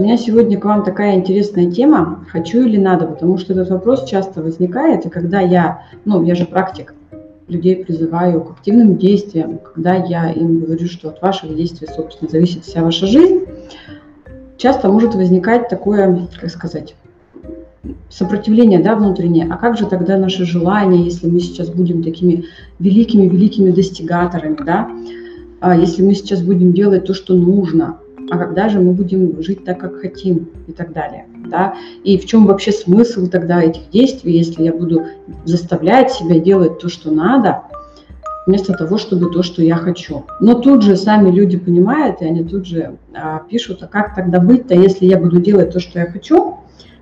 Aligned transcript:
У 0.00 0.02
меня 0.02 0.16
сегодня 0.16 0.58
к 0.58 0.64
вам 0.64 0.82
такая 0.82 1.16
интересная 1.16 1.70
тема 1.70 2.24
«хочу 2.30 2.62
или 2.62 2.78
надо», 2.78 3.04
потому 3.04 3.36
что 3.36 3.52
этот 3.52 3.68
вопрос 3.68 4.08
часто 4.08 4.40
возникает, 4.40 5.04
и 5.04 5.10
когда 5.10 5.40
я, 5.40 5.82
ну, 6.06 6.24
я 6.24 6.34
же 6.34 6.46
практик, 6.46 6.94
людей 7.48 7.84
призываю 7.84 8.40
к 8.40 8.52
активным 8.52 8.96
действиям, 8.96 9.58
когда 9.58 9.96
я 9.96 10.30
им 10.30 10.60
говорю, 10.60 10.86
что 10.86 11.10
от 11.10 11.20
ваших 11.20 11.54
действий, 11.54 11.86
собственно, 11.94 12.30
зависит 12.30 12.64
вся 12.64 12.82
ваша 12.82 13.04
жизнь, 13.06 13.44
часто 14.56 14.88
может 14.88 15.14
возникать 15.14 15.68
такое, 15.68 16.26
как 16.40 16.48
сказать, 16.48 16.94
сопротивление 18.08 18.78
да, 18.78 18.96
внутреннее. 18.96 19.48
А 19.50 19.58
как 19.58 19.76
же 19.76 19.84
тогда 19.84 20.16
наши 20.16 20.46
желания, 20.46 21.04
если 21.04 21.28
мы 21.28 21.40
сейчас 21.40 21.68
будем 21.68 22.02
такими 22.02 22.46
великими-великими 22.78 23.70
достигаторами, 23.70 24.56
да? 24.64 24.90
А 25.60 25.76
если 25.76 26.02
мы 26.02 26.14
сейчас 26.14 26.40
будем 26.40 26.72
делать 26.72 27.04
то, 27.04 27.12
что 27.12 27.34
нужно, 27.34 27.98
а 28.30 28.38
когда 28.38 28.68
же 28.68 28.80
мы 28.80 28.92
будем 28.92 29.42
жить 29.42 29.64
так, 29.64 29.78
как 29.78 30.00
хотим 30.00 30.48
и 30.66 30.72
так 30.72 30.92
далее. 30.92 31.26
Да? 31.48 31.74
И 32.04 32.16
в 32.16 32.26
чем 32.26 32.46
вообще 32.46 32.72
смысл 32.72 33.26
тогда 33.28 33.62
этих 33.62 33.90
действий, 33.90 34.38
если 34.38 34.62
я 34.62 34.72
буду 34.72 35.04
заставлять 35.44 36.12
себя 36.12 36.38
делать 36.38 36.78
то, 36.78 36.88
что 36.88 37.10
надо, 37.10 37.62
вместо 38.46 38.72
того, 38.72 38.98
чтобы 38.98 39.30
то, 39.30 39.42
что 39.42 39.62
я 39.62 39.76
хочу. 39.76 40.24
Но 40.40 40.54
тут 40.54 40.82
же 40.82 40.96
сами 40.96 41.30
люди 41.30 41.58
понимают, 41.58 42.22
и 42.22 42.24
они 42.24 42.44
тут 42.44 42.66
же 42.66 42.96
а, 43.14 43.40
пишут, 43.40 43.82
а 43.82 43.86
как 43.86 44.14
тогда 44.14 44.40
быть-то, 44.40 44.74
если 44.74 45.06
я 45.06 45.18
буду 45.18 45.40
делать 45.40 45.72
то, 45.72 45.80
что 45.80 45.98
я 45.98 46.06
хочу, 46.06 46.56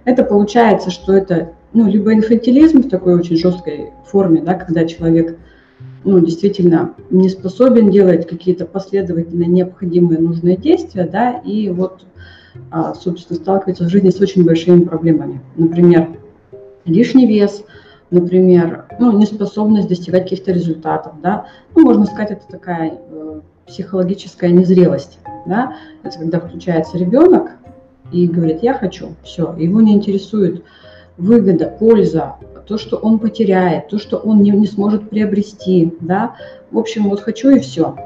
это 0.04 0.24
получается, 0.24 0.90
что 0.90 1.12
это 1.12 1.52
ну, 1.72 1.86
либо 1.86 2.14
инфантилизм 2.14 2.82
в 2.82 2.88
такой 2.88 3.14
очень 3.14 3.36
жесткой 3.36 3.92
форме, 4.06 4.40
да, 4.40 4.54
когда 4.54 4.86
человек 4.86 5.38
ну, 6.04 6.20
действительно 6.20 6.94
не 7.10 7.28
способен 7.28 7.90
делать 7.90 8.26
какие-то 8.26 8.66
последовательно 8.66 9.44
необходимые 9.44 10.20
нужные 10.20 10.56
действия, 10.56 11.04
да, 11.04 11.38
и 11.38 11.70
вот, 11.70 12.06
а, 12.70 12.94
собственно, 12.94 13.38
сталкивается 13.38 13.84
в 13.84 13.88
жизни 13.88 14.10
с 14.10 14.20
очень 14.20 14.44
большими 14.44 14.84
проблемами. 14.84 15.40
Например, 15.56 16.08
лишний 16.84 17.26
вес, 17.26 17.64
например, 18.10 18.86
ну, 18.98 19.16
неспособность 19.18 19.88
достигать 19.88 20.24
каких-то 20.24 20.52
результатов, 20.52 21.14
да, 21.22 21.46
ну, 21.74 21.82
можно 21.82 22.06
сказать, 22.06 22.32
это 22.32 22.46
такая 22.48 22.98
э, 23.10 23.40
психологическая 23.66 24.50
незрелость, 24.50 25.18
да, 25.46 25.76
это 26.02 26.18
когда 26.18 26.40
включается 26.40 26.96
ребенок 26.96 27.50
и 28.12 28.26
говорит, 28.26 28.62
я 28.62 28.74
хочу, 28.74 29.14
все, 29.22 29.54
его 29.58 29.80
не 29.80 29.92
интересует 29.92 30.64
выгода, 31.18 31.66
польза, 31.66 32.36
то, 32.68 32.76
что 32.76 32.96
он 32.96 33.18
потеряет, 33.18 33.88
то, 33.88 33.98
что 33.98 34.18
он 34.18 34.42
не, 34.42 34.50
не 34.50 34.66
сможет 34.66 35.08
приобрести, 35.08 35.94
да. 36.00 36.34
В 36.70 36.78
общем, 36.78 37.08
вот 37.08 37.20
хочу 37.20 37.48
и 37.48 37.60
все. 37.60 37.96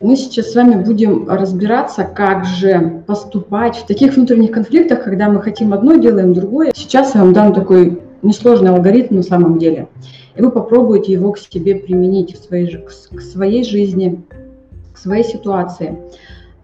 Мы 0.00 0.16
сейчас 0.16 0.50
с 0.50 0.54
вами 0.54 0.82
будем 0.82 1.28
разбираться, 1.28 2.04
как 2.04 2.46
же 2.46 3.02
поступать 3.06 3.76
в 3.76 3.86
таких 3.86 4.16
внутренних 4.16 4.50
конфликтах, 4.50 5.04
когда 5.04 5.28
мы 5.28 5.42
хотим 5.42 5.74
одно, 5.74 5.96
делаем 5.96 6.32
другое. 6.32 6.72
Сейчас 6.74 7.14
я 7.14 7.20
вам 7.20 7.34
дам 7.34 7.52
такой 7.52 8.00
несложный 8.22 8.70
алгоритм 8.70 9.16
на 9.16 9.22
самом 9.22 9.58
деле, 9.58 9.88
и 10.36 10.42
вы 10.42 10.50
попробуете 10.50 11.12
его 11.12 11.30
к 11.32 11.38
себе 11.38 11.74
применить 11.74 12.34
в 12.34 12.42
своей, 12.42 12.78
к 12.78 13.20
своей 13.20 13.62
жизни, 13.62 14.22
к 14.94 14.98
своей 14.98 15.24
ситуации. 15.24 15.98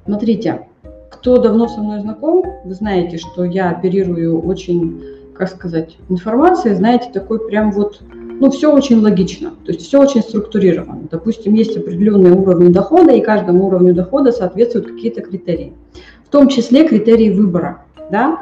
Смотрите, 0.06 0.62
кто 1.10 1.36
давно 1.36 1.68
со 1.68 1.80
мной 1.80 2.00
знаком, 2.00 2.42
вы 2.64 2.74
знаете, 2.74 3.18
что 3.18 3.44
я 3.44 3.70
оперирую 3.70 4.40
очень 4.40 5.02
как 5.38 5.48
сказать, 5.48 5.96
информации, 6.08 6.74
знаете, 6.74 7.10
такой 7.12 7.38
прям 7.46 7.70
вот, 7.70 8.02
ну, 8.12 8.50
все 8.50 8.72
очень 8.72 9.00
логично, 9.00 9.50
то 9.64 9.72
есть 9.72 9.86
все 9.86 10.00
очень 10.00 10.20
структурировано. 10.20 11.02
Допустим, 11.10 11.54
есть 11.54 11.76
определенные 11.76 12.32
уровни 12.32 12.72
дохода, 12.72 13.12
и 13.12 13.20
каждому 13.20 13.68
уровню 13.68 13.94
дохода 13.94 14.32
соответствуют 14.32 14.88
какие-то 14.88 15.22
критерии. 15.22 15.72
В 16.26 16.28
том 16.30 16.48
числе 16.48 16.86
критерии 16.86 17.30
выбора, 17.30 17.84
да, 18.10 18.38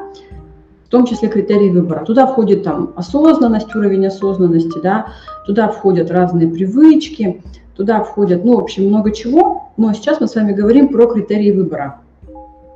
в 0.87 0.89
том 0.89 1.05
числе 1.05 1.29
критерии 1.29 1.69
выбора. 1.69 2.05
Туда 2.05 2.27
входит 2.27 2.63
там 2.63 2.93
осознанность, 2.97 3.75
уровень 3.75 4.07
осознанности, 4.07 4.79
да, 4.83 5.09
туда 5.47 5.69
входят 5.69 6.11
разные 6.11 6.49
привычки, 6.49 7.43
туда 7.77 8.03
входят, 8.03 8.43
ну, 8.45 8.57
в 8.57 8.61
общем, 8.61 8.87
много 8.87 9.13
чего, 9.13 9.71
но 9.77 9.93
сейчас 9.93 10.21
мы 10.21 10.29
с 10.29 10.35
вами 10.35 10.53
говорим 10.53 10.89
про 10.89 11.07
критерии 11.07 11.53
выбора. 11.53 12.01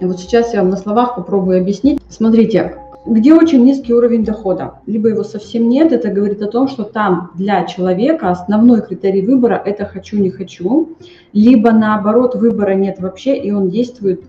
И 0.01 0.05
вот 0.05 0.21
сейчас 0.21 0.53
я 0.53 0.61
вам 0.61 0.71
на 0.71 0.77
словах 0.77 1.15
попробую 1.15 1.61
объяснить. 1.61 2.01
Смотрите, 2.09 2.77
где 3.07 3.35
очень 3.35 3.65
низкий 3.65 3.95
уровень 3.95 4.25
дохода, 4.25 4.81
либо 4.87 5.09
его 5.09 5.25
совсем 5.25 5.69
нет, 5.69 5.93
это 5.93 6.11
говорит 6.11 6.43
о 6.43 6.49
том, 6.49 6.69
что 6.69 6.85
там 6.85 7.31
для 7.35 7.65
человека 7.65 8.31
основной 8.31 8.83
критерий 8.83 9.23
выбора– 9.23 9.61
это 9.65 9.87
«хочу, 9.87 10.19
не 10.19 10.31
хочу», 10.31 10.97
либо 11.33 11.73
наоборот 11.73 12.35
выбора 12.35 12.75
нет 12.75 13.01
вообще, 13.01 13.37
и 13.37 13.51
он 13.51 13.71
действует 13.71 14.25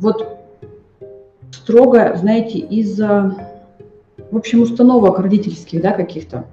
вот 0.00 0.38
строго, 1.52 2.14
знаете, 2.16 2.58
из, 2.58 2.98
в 2.98 3.36
общем, 4.32 4.62
установок 4.62 5.18
родительских, 5.18 5.82
да, 5.82 5.92
каких-то 5.92 6.46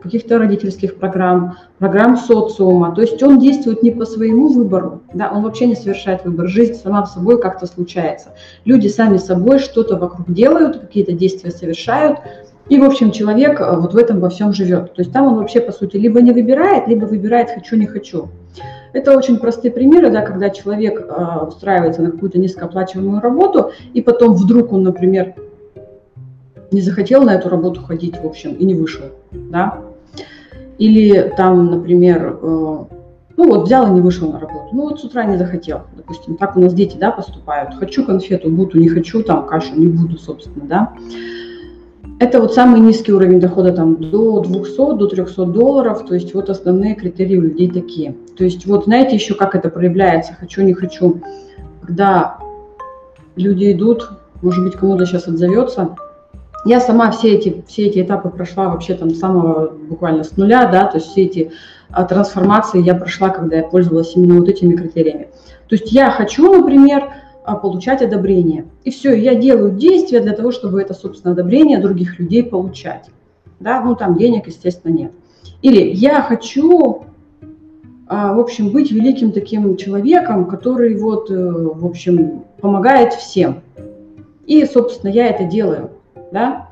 каких-то 0.00 0.38
родительских 0.38 0.96
программ, 0.96 1.56
программ 1.78 2.16
социума. 2.16 2.94
То 2.94 3.02
есть 3.02 3.22
он 3.22 3.38
действует 3.38 3.82
не 3.82 3.90
по 3.90 4.04
своему 4.04 4.48
выбору, 4.48 5.02
да, 5.14 5.30
он 5.30 5.42
вообще 5.42 5.66
не 5.66 5.76
совершает 5.76 6.24
выбор. 6.24 6.48
Жизнь 6.48 6.74
сама 6.74 7.06
собой 7.06 7.40
как-то 7.40 7.66
случается. 7.66 8.34
Люди 8.64 8.88
сами 8.88 9.18
собой 9.18 9.58
что-то 9.58 9.96
вокруг 9.96 10.32
делают, 10.32 10.78
какие-то 10.78 11.12
действия 11.12 11.50
совершают, 11.50 12.18
и, 12.70 12.78
в 12.78 12.84
общем, 12.84 13.10
человек 13.10 13.60
э, 13.60 13.76
вот 13.76 13.94
в 13.94 13.96
этом 13.96 14.20
во 14.20 14.30
всем 14.30 14.52
живет. 14.52 14.94
То 14.94 15.02
есть 15.02 15.12
там 15.12 15.26
он 15.26 15.34
вообще, 15.34 15.60
по 15.60 15.72
сути, 15.72 15.96
либо 15.96 16.22
не 16.22 16.30
выбирает, 16.30 16.86
либо 16.86 17.04
выбирает 17.04 17.50
«хочу, 17.50 17.76
не 17.76 17.86
хочу». 17.86 18.28
Это 18.92 19.16
очень 19.16 19.38
простые 19.38 19.72
примеры, 19.72 20.10
да, 20.10 20.22
когда 20.22 20.50
человек 20.50 21.00
э, 21.00 21.46
устраивается 21.46 22.02
на 22.02 22.12
какую-то 22.12 22.38
низкооплачиваемую 22.38 23.20
работу, 23.20 23.72
и 23.92 24.00
потом 24.00 24.34
вдруг 24.34 24.72
он, 24.72 24.84
например, 24.84 25.34
не 26.70 26.80
захотел 26.80 27.24
на 27.24 27.34
эту 27.34 27.48
работу 27.48 27.82
ходить, 27.82 28.16
в 28.16 28.26
общем, 28.26 28.54
и 28.54 28.64
не 28.64 28.74
вышел, 28.74 29.06
да, 29.32 29.80
или 30.80 31.32
там, 31.36 31.66
например, 31.66 32.38
э, 32.40 32.84
ну 33.36 33.48
вот 33.48 33.66
взял 33.66 33.86
и 33.86 33.90
не 33.90 34.00
вышел 34.00 34.32
на 34.32 34.40
работу. 34.40 34.70
Ну 34.72 34.88
вот 34.88 34.98
с 34.98 35.04
утра 35.04 35.24
не 35.24 35.36
захотел, 35.36 35.82
допустим. 35.94 36.36
Так 36.36 36.56
у 36.56 36.60
нас 36.60 36.72
дети, 36.72 36.96
да, 36.96 37.10
поступают. 37.10 37.74
Хочу 37.74 38.04
конфету, 38.04 38.50
буду, 38.50 38.80
не 38.80 38.88
хочу 38.88 39.22
там 39.22 39.46
кашу, 39.46 39.74
не 39.76 39.88
буду, 39.88 40.16
собственно, 40.16 40.64
да. 40.64 40.92
Это 42.18 42.40
вот 42.40 42.54
самый 42.54 42.80
низкий 42.80 43.12
уровень 43.12 43.40
дохода 43.40 43.72
там 43.72 43.96
до 43.96 44.40
200, 44.40 44.96
до 44.96 45.06
300 45.06 45.44
долларов. 45.46 46.06
То 46.06 46.14
есть 46.14 46.32
вот 46.34 46.48
основные 46.48 46.94
критерии 46.94 47.36
у 47.36 47.42
людей 47.42 47.70
такие. 47.70 48.16
То 48.38 48.44
есть 48.44 48.64
вот 48.64 48.84
знаете 48.84 49.16
еще, 49.16 49.34
как 49.34 49.54
это 49.54 49.68
проявляется, 49.68 50.32
хочу, 50.32 50.62
не 50.62 50.72
хочу. 50.72 51.20
Когда 51.82 52.38
люди 53.36 53.72
идут, 53.72 54.10
может 54.40 54.64
быть, 54.64 54.76
кому-то 54.76 55.04
сейчас 55.04 55.28
отзовется, 55.28 55.94
я 56.64 56.80
сама 56.80 57.10
все 57.10 57.34
эти, 57.34 57.64
все 57.66 57.86
эти 57.86 58.02
этапы 58.02 58.28
прошла 58.28 58.68
вообще 58.68 58.94
там 58.94 59.14
самого 59.14 59.68
буквально 59.70 60.24
с 60.24 60.36
нуля, 60.36 60.66
да, 60.66 60.86
то 60.86 60.98
есть 60.98 61.10
все 61.10 61.24
эти 61.24 61.52
а, 61.90 62.04
трансформации 62.04 62.82
я 62.82 62.94
прошла, 62.94 63.30
когда 63.30 63.56
я 63.56 63.62
пользовалась 63.62 64.14
именно 64.14 64.38
вот 64.38 64.48
этими 64.48 64.76
критериями. 64.76 65.28
То 65.68 65.76
есть 65.76 65.90
я 65.92 66.10
хочу, 66.10 66.52
например, 66.52 67.12
а, 67.44 67.56
получать 67.56 68.02
одобрение. 68.02 68.66
И 68.84 68.90
все, 68.90 69.14
я 69.14 69.34
делаю 69.34 69.72
действия 69.72 70.20
для 70.20 70.32
того, 70.32 70.50
чтобы 70.52 70.82
это, 70.82 70.92
собственно, 70.92 71.32
одобрение 71.32 71.78
других 71.78 72.18
людей 72.18 72.44
получать. 72.44 73.06
Да, 73.58 73.80
ну 73.82 73.94
там 73.94 74.16
денег, 74.16 74.46
естественно, 74.46 74.92
нет. 74.92 75.12
Или 75.62 75.90
я 75.92 76.22
хочу, 76.22 77.04
а, 78.06 78.34
в 78.34 78.38
общем, 78.40 78.70
быть 78.70 78.90
великим 78.90 79.32
таким 79.32 79.76
человеком, 79.76 80.46
который 80.46 80.96
вот, 80.96 81.30
э, 81.30 81.34
в 81.34 81.86
общем, 81.86 82.44
помогает 82.60 83.14
всем. 83.14 83.62
И, 84.46 84.64
собственно, 84.64 85.10
я 85.10 85.28
это 85.28 85.44
делаю 85.44 85.90
да, 86.32 86.68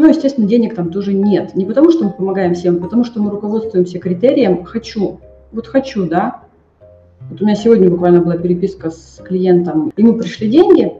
ну, 0.00 0.08
естественно, 0.08 0.48
денег 0.48 0.74
там 0.74 0.90
тоже 0.90 1.12
нет. 1.12 1.54
Не 1.54 1.66
потому, 1.66 1.90
что 1.90 2.04
мы 2.04 2.10
помогаем 2.10 2.54
всем, 2.54 2.76
а 2.76 2.80
потому 2.80 3.04
что 3.04 3.20
мы 3.20 3.30
руководствуемся 3.30 3.98
критерием 3.98 4.64
«хочу». 4.64 5.20
Вот 5.52 5.66
хочу, 5.66 6.06
да. 6.06 6.40
Вот 7.28 7.42
у 7.42 7.44
меня 7.44 7.54
сегодня 7.54 7.90
буквально 7.90 8.22
была 8.22 8.38
переписка 8.38 8.90
с 8.90 9.20
клиентом. 9.22 9.92
Ему 9.98 10.14
пришли 10.14 10.48
деньги, 10.48 10.94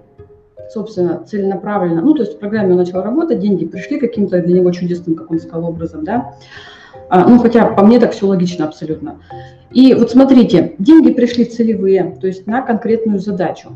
собственно, 0.69 1.25
целенаправленно. 1.25 2.02
Ну, 2.02 2.12
то 2.12 2.25
есть 2.25 2.36
в 2.36 2.38
программе 2.38 2.72
он 2.72 2.76
начал 2.76 3.00
работать, 3.00 3.38
деньги 3.38 3.64
пришли 3.64 3.98
каким-то 3.98 4.42
для 4.42 4.58
него 4.58 4.70
чудесным, 4.70 5.16
как 5.16 5.30
он 5.30 5.38
сказал, 5.38 5.70
образом, 5.70 6.04
да. 6.04 6.34
А, 7.08 7.26
ну, 7.26 7.38
хотя 7.38 7.66
по 7.66 7.82
мне 7.82 7.98
так 7.98 8.12
все 8.12 8.26
логично 8.26 8.66
абсолютно. 8.66 9.20
И 9.70 9.94
вот 9.94 10.10
смотрите, 10.10 10.75
деньги 10.78 11.10
пришли 11.10 11.46
целевые, 11.46 12.19
то 12.20 12.26
есть 12.26 12.46
на 12.46 12.60
конкретную 12.60 13.19
задачу. 13.19 13.70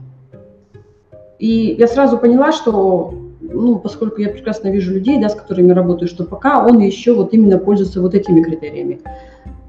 И 1.38 1.76
я 1.78 1.86
сразу 1.86 2.18
поняла, 2.18 2.52
что 2.52 3.23
ну, 3.52 3.78
поскольку 3.78 4.20
я 4.20 4.28
прекрасно 4.28 4.68
вижу 4.68 4.92
людей, 4.92 5.20
да, 5.20 5.28
с 5.28 5.34
которыми 5.34 5.72
работаю, 5.72 6.08
что 6.08 6.24
пока 6.24 6.64
он 6.64 6.78
еще 6.78 7.14
вот 7.14 7.34
именно 7.34 7.58
пользуется 7.58 8.00
вот 8.00 8.14
этими 8.14 8.42
критериями. 8.42 9.00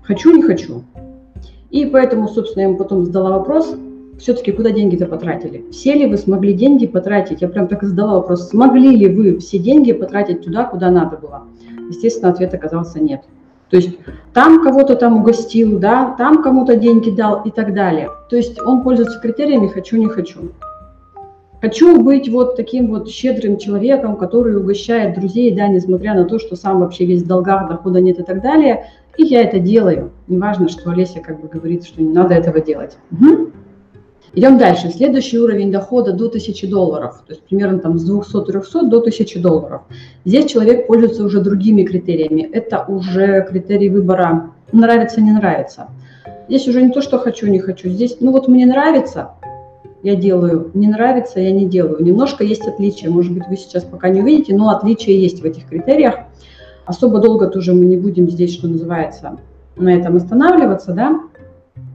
Хочу, 0.04 0.36
не 0.36 0.42
хочу. 0.42 0.84
И 1.72 1.86
поэтому, 1.86 2.28
собственно, 2.28 2.64
я 2.64 2.70
ему 2.70 2.78
потом 2.78 3.04
задала 3.06 3.38
вопрос, 3.38 3.76
все-таки 4.18 4.52
куда 4.52 4.72
деньги-то 4.72 5.08
потратили? 5.08 5.66
Все 5.72 5.94
ли 5.94 6.06
вы 6.06 6.18
смогли 6.18 6.54
деньги 6.54 6.88
потратить? 6.88 7.42
Я 7.42 7.50
прям 7.50 7.68
так 7.68 7.84
и 7.84 7.86
задала 7.86 8.16
вопрос, 8.16 8.50
смогли 8.50 8.96
ли 8.96 9.14
вы 9.14 9.40
все 9.40 9.60
деньги 9.60 9.92
потратить 9.92 10.44
туда, 10.44 10.64
куда 10.64 10.90
надо 10.90 11.18
было? 11.18 11.44
Естественно, 11.90 12.32
ответ 12.32 12.54
оказался 12.54 13.00
нет. 13.00 13.22
То 13.70 13.78
есть 13.78 13.98
там 14.34 14.64
кого-то 14.64 14.96
там 14.96 15.18
угостил, 15.18 15.80
да, 15.80 16.16
там 16.18 16.44
кому-то 16.44 16.76
деньги 16.76 17.10
дал 17.10 17.42
и 17.44 17.52
так 17.52 17.74
далее. 17.74 18.10
То 18.30 18.36
есть 18.36 18.62
он 18.62 18.84
пользуется 18.84 19.20
критериями 19.20 19.68
«хочу, 19.68 19.98
не 19.98 20.08
хочу». 20.08 20.52
Хочу 21.66 22.00
быть 22.00 22.30
вот 22.30 22.56
таким 22.56 22.92
вот 22.92 23.10
щедрым 23.10 23.58
человеком, 23.58 24.18
который 24.18 24.56
угощает 24.56 25.16
друзей, 25.16 25.52
да, 25.52 25.68
несмотря 25.68 26.14
на 26.14 26.26
то, 26.26 26.38
что 26.38 26.56
сам 26.56 26.82
вообще 26.82 27.08
весь 27.08 27.24
в 27.24 27.28
долгах, 27.28 27.68
дохода 27.68 28.00
нет 28.00 28.20
и 28.20 28.24
так 28.24 28.44
далее. 28.44 28.86
И 29.18 29.24
я 29.24 29.42
это 29.42 29.58
делаю. 29.58 30.12
Неважно, 30.28 30.70
что 30.70 30.92
Олеся 30.92 31.22
как 31.22 31.42
бы 31.42 31.48
говорит, 31.48 31.84
что 31.84 32.04
не 32.04 32.14
надо 32.14 32.36
этого 32.36 32.60
делать. 32.60 32.98
Угу. 33.10 33.50
Идем 34.36 34.60
дальше. 34.60 34.92
Следующий 34.92 35.40
уровень 35.40 35.72
дохода 35.72 36.14
до 36.14 36.28
1000 36.28 36.68
долларов, 36.68 37.24
то 37.26 37.34
есть 37.34 37.42
примерно 37.42 37.80
там 37.80 37.98
с 37.98 38.08
200-300 38.08 38.88
до 38.88 39.00
1000 39.00 39.40
долларов. 39.40 39.82
Здесь 40.24 40.52
человек 40.52 40.86
пользуется 40.86 41.24
уже 41.24 41.42
другими 41.42 41.82
критериями. 41.82 42.48
Это 42.54 42.86
уже 42.88 43.44
критерий 43.50 43.90
выбора 43.90 44.52
нравится, 44.72 45.20
не 45.20 45.32
нравится. 45.32 45.88
Здесь 46.48 46.68
уже 46.68 46.84
не 46.84 46.92
то, 46.92 47.02
что 47.02 47.18
хочу, 47.18 47.48
не 47.48 47.58
хочу. 47.58 47.90
Здесь, 47.90 48.18
ну 48.20 48.32
вот 48.32 48.48
мне 48.48 48.68
нравится, 48.68 49.32
я 50.06 50.16
делаю, 50.16 50.70
не 50.76 50.88
нравится, 50.88 51.40
я 51.40 51.52
не 51.52 51.66
делаю. 51.66 52.04
Немножко 52.04 52.44
есть 52.44 52.68
отличия, 52.68 53.10
может 53.10 53.34
быть, 53.34 53.48
вы 53.50 53.58
сейчас 53.58 53.84
пока 53.84 54.08
не 54.10 54.22
увидите, 54.22 54.56
но 54.56 54.70
отличия 54.70 55.16
есть 55.16 55.42
в 55.42 55.46
этих 55.46 55.68
критериях. 55.68 56.14
Особо 56.86 57.18
долго 57.20 57.48
тоже 57.48 57.74
мы 57.74 57.86
не 57.86 57.98
будем 57.98 58.30
здесь, 58.30 58.54
что 58.54 58.68
называется, 58.68 59.40
на 59.76 59.90
этом 59.90 60.18
останавливаться, 60.18 60.94
да. 60.94 61.22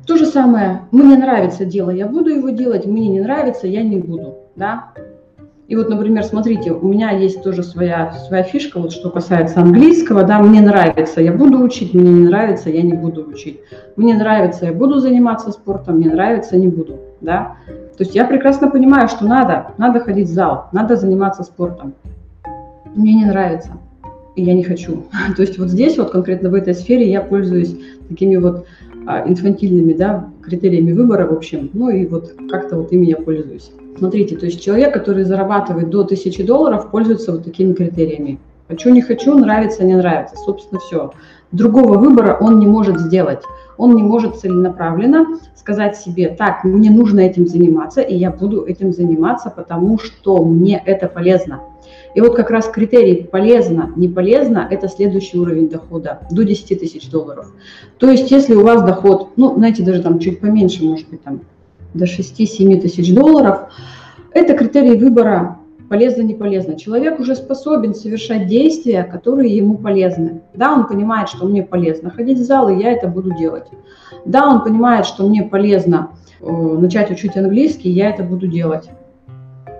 То 0.08 0.16
же 0.16 0.26
самое, 0.26 0.80
мне 0.90 1.16
нравится 1.16 1.64
дело, 1.64 1.90
я 1.90 2.08
буду 2.08 2.30
его 2.30 2.48
делать, 2.48 2.84
мне 2.84 3.06
не 3.06 3.20
нравится, 3.20 3.68
я 3.68 3.84
не 3.84 3.98
буду, 3.98 4.38
да. 4.56 4.88
И 5.68 5.76
вот, 5.76 5.88
например, 5.88 6.24
смотрите, 6.24 6.72
у 6.72 6.88
меня 6.88 7.12
есть 7.12 7.44
тоже 7.44 7.62
своя, 7.62 8.12
своя 8.26 8.42
фишка, 8.42 8.80
вот 8.80 8.90
что 8.90 9.10
касается 9.10 9.60
английского, 9.60 10.24
да, 10.24 10.40
мне 10.40 10.60
нравится, 10.60 11.20
я 11.20 11.32
буду 11.32 11.62
учить, 11.62 11.94
мне 11.94 12.10
не 12.10 12.24
нравится, 12.24 12.70
я 12.70 12.82
не 12.82 12.94
буду 12.94 13.24
учить. 13.24 13.60
Мне 13.94 14.14
нравится, 14.14 14.66
я 14.66 14.72
буду 14.72 14.98
заниматься 14.98 15.52
спортом, 15.52 15.98
мне 15.98 16.10
нравится, 16.10 16.56
не 16.56 16.66
буду, 16.66 16.98
да. 17.20 17.56
То 17.96 18.04
есть 18.04 18.14
я 18.14 18.24
прекрасно 18.24 18.70
понимаю, 18.70 19.08
что 19.08 19.24
надо, 19.24 19.72
надо 19.78 20.00
ходить 20.00 20.28
в 20.28 20.32
зал, 20.32 20.68
надо 20.72 20.96
заниматься 20.96 21.42
спортом. 21.42 21.94
Мне 22.94 23.14
не 23.14 23.24
нравится, 23.24 23.72
и 24.36 24.42
я 24.42 24.54
не 24.54 24.62
хочу. 24.62 25.04
То 25.36 25.42
есть 25.42 25.58
вот 25.58 25.68
здесь 25.68 25.98
вот 25.98 26.10
конкретно 26.10 26.50
в 26.50 26.54
этой 26.54 26.74
сфере 26.74 27.10
я 27.10 27.20
пользуюсь 27.20 27.76
такими 28.08 28.36
вот 28.36 28.66
а, 29.06 29.28
инфантильными 29.28 29.92
да, 29.92 30.28
критериями 30.42 30.92
выбора, 30.92 31.26
в 31.26 31.32
общем, 31.32 31.70
ну 31.72 31.90
и 31.90 32.06
вот 32.06 32.34
как-то 32.50 32.76
вот 32.76 32.92
ими 32.92 33.06
я 33.06 33.16
пользуюсь. 33.16 33.70
Смотрите, 33.98 34.36
то 34.36 34.46
есть 34.46 34.62
человек, 34.62 34.94
который 34.94 35.24
зарабатывает 35.24 35.90
до 35.90 36.00
1000 36.00 36.44
долларов, 36.44 36.90
пользуется 36.90 37.32
вот 37.32 37.44
такими 37.44 37.72
критериями. 37.74 38.38
Хочу, 38.70 38.90
не 38.90 39.02
хочу, 39.02 39.36
нравится, 39.36 39.82
не 39.82 39.96
нравится, 39.96 40.36
собственно, 40.36 40.78
все. 40.78 41.10
Другого 41.50 41.98
выбора 41.98 42.38
он 42.40 42.60
не 42.60 42.68
может 42.68 43.00
сделать. 43.00 43.42
Он 43.76 43.96
не 43.96 44.02
может 44.04 44.36
целенаправленно 44.36 45.26
сказать 45.56 45.96
себе, 45.96 46.28
так, 46.28 46.62
мне 46.62 46.88
нужно 46.88 47.18
этим 47.18 47.48
заниматься, 47.48 48.00
и 48.00 48.14
я 48.14 48.30
буду 48.30 48.64
этим 48.64 48.92
заниматься, 48.92 49.50
потому 49.50 49.98
что 49.98 50.44
мне 50.44 50.80
это 50.86 51.08
полезно. 51.08 51.62
И 52.14 52.20
вот 52.20 52.36
как 52.36 52.50
раз 52.50 52.68
критерий 52.68 53.24
полезно, 53.24 53.90
не 53.96 54.06
полезно, 54.06 54.68
это 54.70 54.86
следующий 54.86 55.36
уровень 55.36 55.68
дохода, 55.68 56.20
до 56.30 56.44
10 56.44 56.78
тысяч 56.78 57.10
долларов. 57.10 57.52
То 57.98 58.08
есть 58.08 58.30
если 58.30 58.54
у 58.54 58.62
вас 58.62 58.84
доход, 58.84 59.30
ну, 59.34 59.52
знаете, 59.56 59.82
даже 59.82 60.00
там 60.00 60.20
чуть 60.20 60.38
поменьше, 60.38 60.84
может 60.84 61.08
быть, 61.08 61.24
там 61.24 61.40
до 61.92 62.04
6-7 62.04 62.80
тысяч 62.80 63.12
долларов, 63.12 63.72
это 64.32 64.56
критерий 64.56 64.96
выбора 64.96 65.56
полезно, 65.90 66.22
не 66.22 66.34
полезно. 66.34 66.76
Человек 66.76 67.18
уже 67.18 67.34
способен 67.34 67.96
совершать 67.96 68.46
действия, 68.46 69.02
которые 69.02 69.56
ему 69.56 69.76
полезны. 69.76 70.40
Да, 70.54 70.72
он 70.72 70.86
понимает, 70.86 71.28
что 71.28 71.46
мне 71.46 71.64
полезно 71.64 72.10
ходить 72.10 72.38
в 72.38 72.44
зал, 72.44 72.68
и 72.68 72.80
я 72.80 72.92
это 72.92 73.08
буду 73.08 73.34
делать. 73.34 73.66
Да, 74.24 74.48
он 74.48 74.62
понимает, 74.62 75.04
что 75.04 75.26
мне 75.28 75.42
полезно 75.42 76.10
э, 76.40 76.46
начать 76.46 77.10
учить 77.10 77.36
английский, 77.36 77.88
и 77.88 77.92
я 77.92 78.10
это 78.10 78.22
буду 78.22 78.46
делать. 78.46 78.88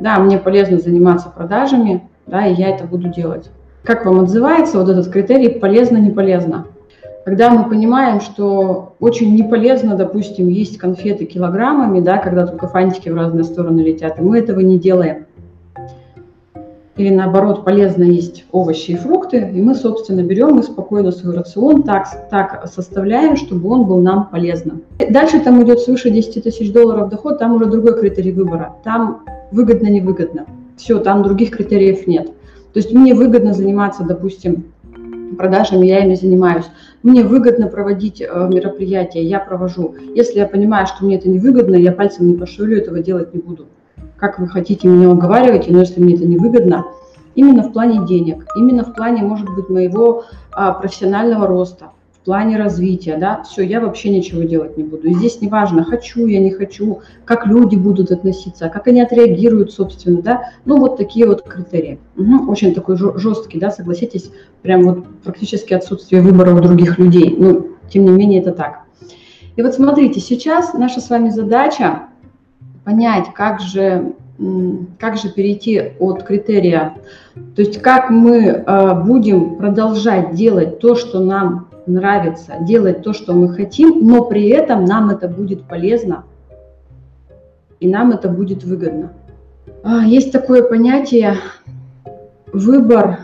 Да, 0.00 0.18
мне 0.18 0.38
полезно 0.38 0.80
заниматься 0.80 1.28
продажами, 1.28 2.08
да, 2.26 2.44
и 2.44 2.54
я 2.54 2.70
это 2.70 2.88
буду 2.88 3.08
делать. 3.08 3.48
Как 3.84 4.04
вам 4.04 4.18
отзывается 4.18 4.80
вот 4.80 4.88
этот 4.88 5.12
критерий 5.12 5.60
полезно, 5.60 5.98
не 5.98 6.10
полезно? 6.10 6.66
Когда 7.24 7.50
мы 7.50 7.68
понимаем, 7.68 8.20
что 8.20 8.96
очень 8.98 9.32
не 9.36 9.44
полезно, 9.44 9.94
допустим, 9.94 10.48
есть 10.48 10.76
конфеты 10.76 11.26
килограммами, 11.26 12.00
да, 12.00 12.18
когда 12.18 12.48
только 12.48 12.66
фантики 12.66 13.08
в 13.10 13.14
разные 13.14 13.44
стороны 13.44 13.80
летят, 13.80 14.18
и 14.18 14.22
мы 14.22 14.38
этого 14.38 14.58
не 14.58 14.76
делаем. 14.76 15.26
Или 17.00 17.08
наоборот, 17.08 17.64
полезно 17.64 18.02
есть 18.02 18.44
овощи 18.52 18.90
и 18.90 18.94
фрукты, 18.94 19.50
и 19.54 19.62
мы, 19.62 19.74
собственно, 19.74 20.20
берем 20.20 20.58
и 20.58 20.62
спокойно 20.62 21.12
свой 21.12 21.34
рацион 21.34 21.82
так, 21.82 22.28
так 22.28 22.70
составляем, 22.70 23.38
чтобы 23.38 23.70
он 23.70 23.86
был 23.86 24.00
нам 24.00 24.28
полезным. 24.28 24.82
Дальше 25.08 25.40
там 25.40 25.62
идет 25.62 25.80
свыше 25.80 26.10
10 26.10 26.44
тысяч 26.44 26.70
долларов 26.70 27.08
доход, 27.08 27.38
там 27.38 27.54
уже 27.54 27.64
другой 27.64 27.98
критерий 27.98 28.32
выбора. 28.32 28.76
Там 28.84 29.24
выгодно-невыгодно. 29.50 30.44
Все, 30.76 30.98
там 30.98 31.22
других 31.22 31.52
критериев 31.52 32.06
нет. 32.06 32.26
То 32.74 32.80
есть 32.80 32.92
мне 32.92 33.14
выгодно 33.14 33.54
заниматься, 33.54 34.02
допустим, 34.02 34.66
продажами, 35.38 35.86
я 35.86 36.04
ими 36.04 36.16
занимаюсь. 36.16 36.66
Мне 37.02 37.24
выгодно 37.24 37.68
проводить 37.68 38.20
э, 38.20 38.26
мероприятия, 38.52 39.22
я 39.22 39.38
провожу. 39.38 39.94
Если 40.14 40.38
я 40.38 40.46
понимаю, 40.46 40.86
что 40.86 41.06
мне 41.06 41.16
это 41.16 41.30
не 41.30 41.38
выгодно, 41.38 41.76
я 41.76 41.92
пальцем 41.92 42.28
не 42.28 42.34
пошевелю, 42.34 42.76
этого 42.76 43.00
делать 43.00 43.32
не 43.32 43.40
буду. 43.40 43.68
Как 44.16 44.38
вы 44.38 44.48
хотите 44.48 44.88
меня 44.88 45.10
уговаривать, 45.10 45.68
но 45.68 45.80
если 45.80 46.00
мне 46.00 46.14
это 46.14 46.26
не 46.26 46.36
выгодно, 46.36 46.84
именно 47.34 47.62
в 47.62 47.72
плане 47.72 48.06
денег, 48.06 48.46
именно 48.56 48.84
в 48.84 48.94
плане, 48.94 49.22
может 49.22 49.48
быть, 49.54 49.68
моего 49.68 50.24
а, 50.52 50.72
профессионального 50.72 51.46
роста, 51.46 51.90
в 52.20 52.24
плане 52.24 52.58
развития, 52.58 53.16
да, 53.16 53.42
все, 53.44 53.62
я 53.62 53.80
вообще 53.80 54.10
ничего 54.10 54.42
делать 54.42 54.76
не 54.76 54.84
буду. 54.84 55.08
И 55.08 55.14
здесь 55.14 55.40
неважно, 55.40 55.84
хочу 55.84 56.26
я, 56.26 56.38
не 56.38 56.50
хочу, 56.50 57.00
как 57.24 57.46
люди 57.46 57.76
будут 57.76 58.10
относиться, 58.10 58.68
как 58.68 58.86
они 58.88 59.00
отреагируют, 59.00 59.72
собственно, 59.72 60.20
да, 60.20 60.42
ну 60.66 60.78
вот 60.78 60.98
такие 60.98 61.26
вот 61.26 61.42
критерии. 61.42 61.98
Угу, 62.18 62.50
очень 62.50 62.74
такой 62.74 62.98
жесткий, 62.98 63.58
да, 63.58 63.70
согласитесь, 63.70 64.30
прям 64.60 64.82
вот 64.82 65.06
практически 65.24 65.72
отсутствие 65.72 66.20
выбора 66.20 66.54
у 66.54 66.60
других 66.60 66.98
людей, 66.98 67.34
ну, 67.38 67.68
тем 67.88 68.04
не 68.04 68.10
менее 68.10 68.42
это 68.42 68.52
так. 68.52 68.82
И 69.56 69.62
вот 69.62 69.74
смотрите, 69.74 70.20
сейчас 70.20 70.74
наша 70.74 71.00
с 71.00 71.08
вами 71.08 71.30
задача 71.30 72.09
понять, 72.90 73.26
как 73.34 73.60
же, 73.60 74.14
как 74.98 75.16
же 75.16 75.28
перейти 75.28 75.92
от 76.00 76.24
критерия, 76.24 76.94
то 77.54 77.62
есть 77.62 77.80
как 77.80 78.10
мы 78.10 78.38
э, 78.38 78.94
будем 79.04 79.56
продолжать 79.56 80.34
делать 80.34 80.80
то, 80.80 80.96
что 80.96 81.20
нам 81.20 81.68
нравится, 81.86 82.54
делать 82.62 83.02
то, 83.02 83.12
что 83.12 83.32
мы 83.32 83.50
хотим, 83.54 84.04
но 84.06 84.24
при 84.24 84.48
этом 84.48 84.84
нам 84.84 85.10
это 85.10 85.28
будет 85.28 85.64
полезно 85.64 86.24
и 87.78 87.88
нам 87.88 88.10
это 88.10 88.28
будет 88.28 88.64
выгодно. 88.64 89.12
А, 89.84 90.04
есть 90.04 90.32
такое 90.32 90.64
понятие 90.64 91.36
выбор 92.52 93.20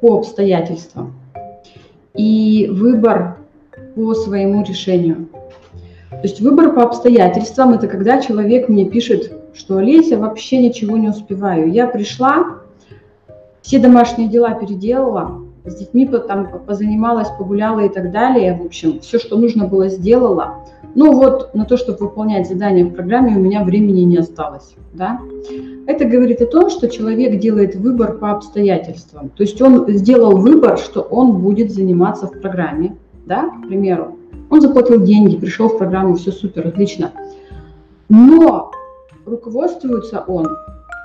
по 0.00 0.18
обстоятельствам 0.18 1.14
и 2.14 2.68
выбор 2.72 3.36
по 3.96 4.14
своему 4.14 4.64
решению. 4.64 5.28
То 6.22 6.28
есть 6.28 6.40
выбор 6.40 6.72
по 6.72 6.84
обстоятельствам– 6.84 7.72
это 7.74 7.88
когда 7.88 8.20
человек 8.20 8.68
мне 8.68 8.84
пишет, 8.84 9.32
что 9.54 9.78
Олеся, 9.78 10.18
вообще 10.18 10.58
ничего 10.58 10.96
не 10.96 11.08
успеваю. 11.08 11.72
Я 11.72 11.88
пришла, 11.88 12.58
все 13.60 13.80
домашние 13.80 14.28
дела 14.28 14.54
переделала, 14.54 15.40
с 15.64 15.74
детьми 15.74 16.06
там 16.06 16.48
позанималась, 16.64 17.28
погуляла 17.36 17.80
и 17.80 17.88
так 17.88 18.12
далее. 18.12 18.56
В 18.56 18.66
общем, 18.66 19.00
все, 19.00 19.18
что 19.18 19.36
нужно 19.36 19.66
было, 19.66 19.88
сделала. 19.88 20.58
Ну 20.94 21.12
вот 21.12 21.56
на 21.56 21.64
то, 21.64 21.76
чтобы 21.76 21.98
выполнять 21.98 22.48
задания 22.48 22.84
в 22.84 22.90
программе, 22.90 23.36
у 23.36 23.40
меня 23.40 23.64
времени 23.64 24.02
не 24.02 24.18
осталось. 24.18 24.76
Да? 24.92 25.18
Это 25.88 26.04
говорит 26.04 26.40
о 26.40 26.46
том, 26.46 26.70
что 26.70 26.88
человек 26.88 27.40
делает 27.40 27.74
выбор 27.74 28.18
по 28.18 28.30
обстоятельствам. 28.30 29.30
То 29.30 29.42
есть 29.42 29.60
он 29.60 29.88
сделал 29.88 30.36
выбор, 30.36 30.78
что 30.78 31.00
он 31.00 31.38
будет 31.38 31.72
заниматься 31.72 32.28
в 32.28 32.40
программе, 32.40 32.96
да, 33.26 33.48
к 33.48 33.66
примеру. 33.66 34.18
Он 34.52 34.60
заплатил 34.60 35.02
деньги, 35.02 35.36
пришел 35.36 35.68
в 35.68 35.78
программу, 35.78 36.14
все 36.14 36.30
супер, 36.30 36.68
отлично. 36.68 37.12
Но 38.10 38.70
руководствуется 39.24 40.22
он 40.26 40.46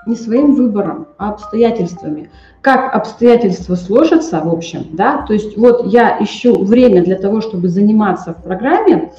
не 0.06 0.18
своим 0.18 0.54
выбором, 0.54 1.08
а 1.18 1.30
обстоятельствами. 1.30 2.30
Как 2.60 2.94
обстоятельства 2.94 3.76
сложатся, 3.76 4.42
в 4.42 4.50
общем, 4.50 4.88
да, 4.92 5.24
то 5.26 5.32
есть 5.32 5.58
вот 5.58 5.86
я 5.86 6.22
ищу 6.22 6.62
время 6.62 7.06
для 7.06 7.16
того, 7.16 7.40
чтобы 7.40 7.70
заниматься 7.70 8.34
в 8.34 8.44
программе, 8.44 9.14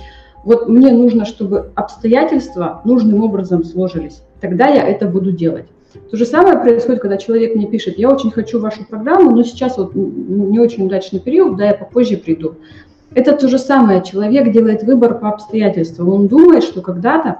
вот 0.45 0.69
мне 0.69 0.93
нужно, 0.93 1.25
чтобы 1.25 1.71
обстоятельства 1.75 2.83
нужным 2.85 3.25
образом 3.25 3.65
сложились, 3.65 4.21
тогда 4.43 4.67
я 4.67 4.87
это 4.87 5.07
буду 5.07 5.33
делать. 5.33 5.69
То 6.11 6.19
же 6.19 6.27
самое 6.27 6.59
происходит, 6.59 7.01
когда 7.01 7.17
человек 7.17 7.57
мне 7.57 7.67
пишет, 7.67 7.99
я 7.99 8.11
очень 8.11 8.31
хочу 8.31 8.61
вашу 8.61 8.85
программу, 8.85 9.31
но 9.31 9.43
сейчас 9.43 9.79
вот 9.79 9.95
не 9.95 10.59
очень 10.59 10.85
удачный 10.85 11.19
период, 11.19 11.57
да, 11.57 11.69
я 11.69 11.75
попозже 11.75 12.19
приду. 12.19 12.57
Это 13.15 13.33
то 13.37 13.49
же 13.49 13.59
самое, 13.59 14.03
человек 14.03 14.53
делает 14.53 14.83
выбор 14.83 15.19
по 15.19 15.31
обстоятельствам, 15.31 16.11
он 16.11 16.29
думает, 16.29 16.62
что 16.62 16.83
когда-то 16.83 17.38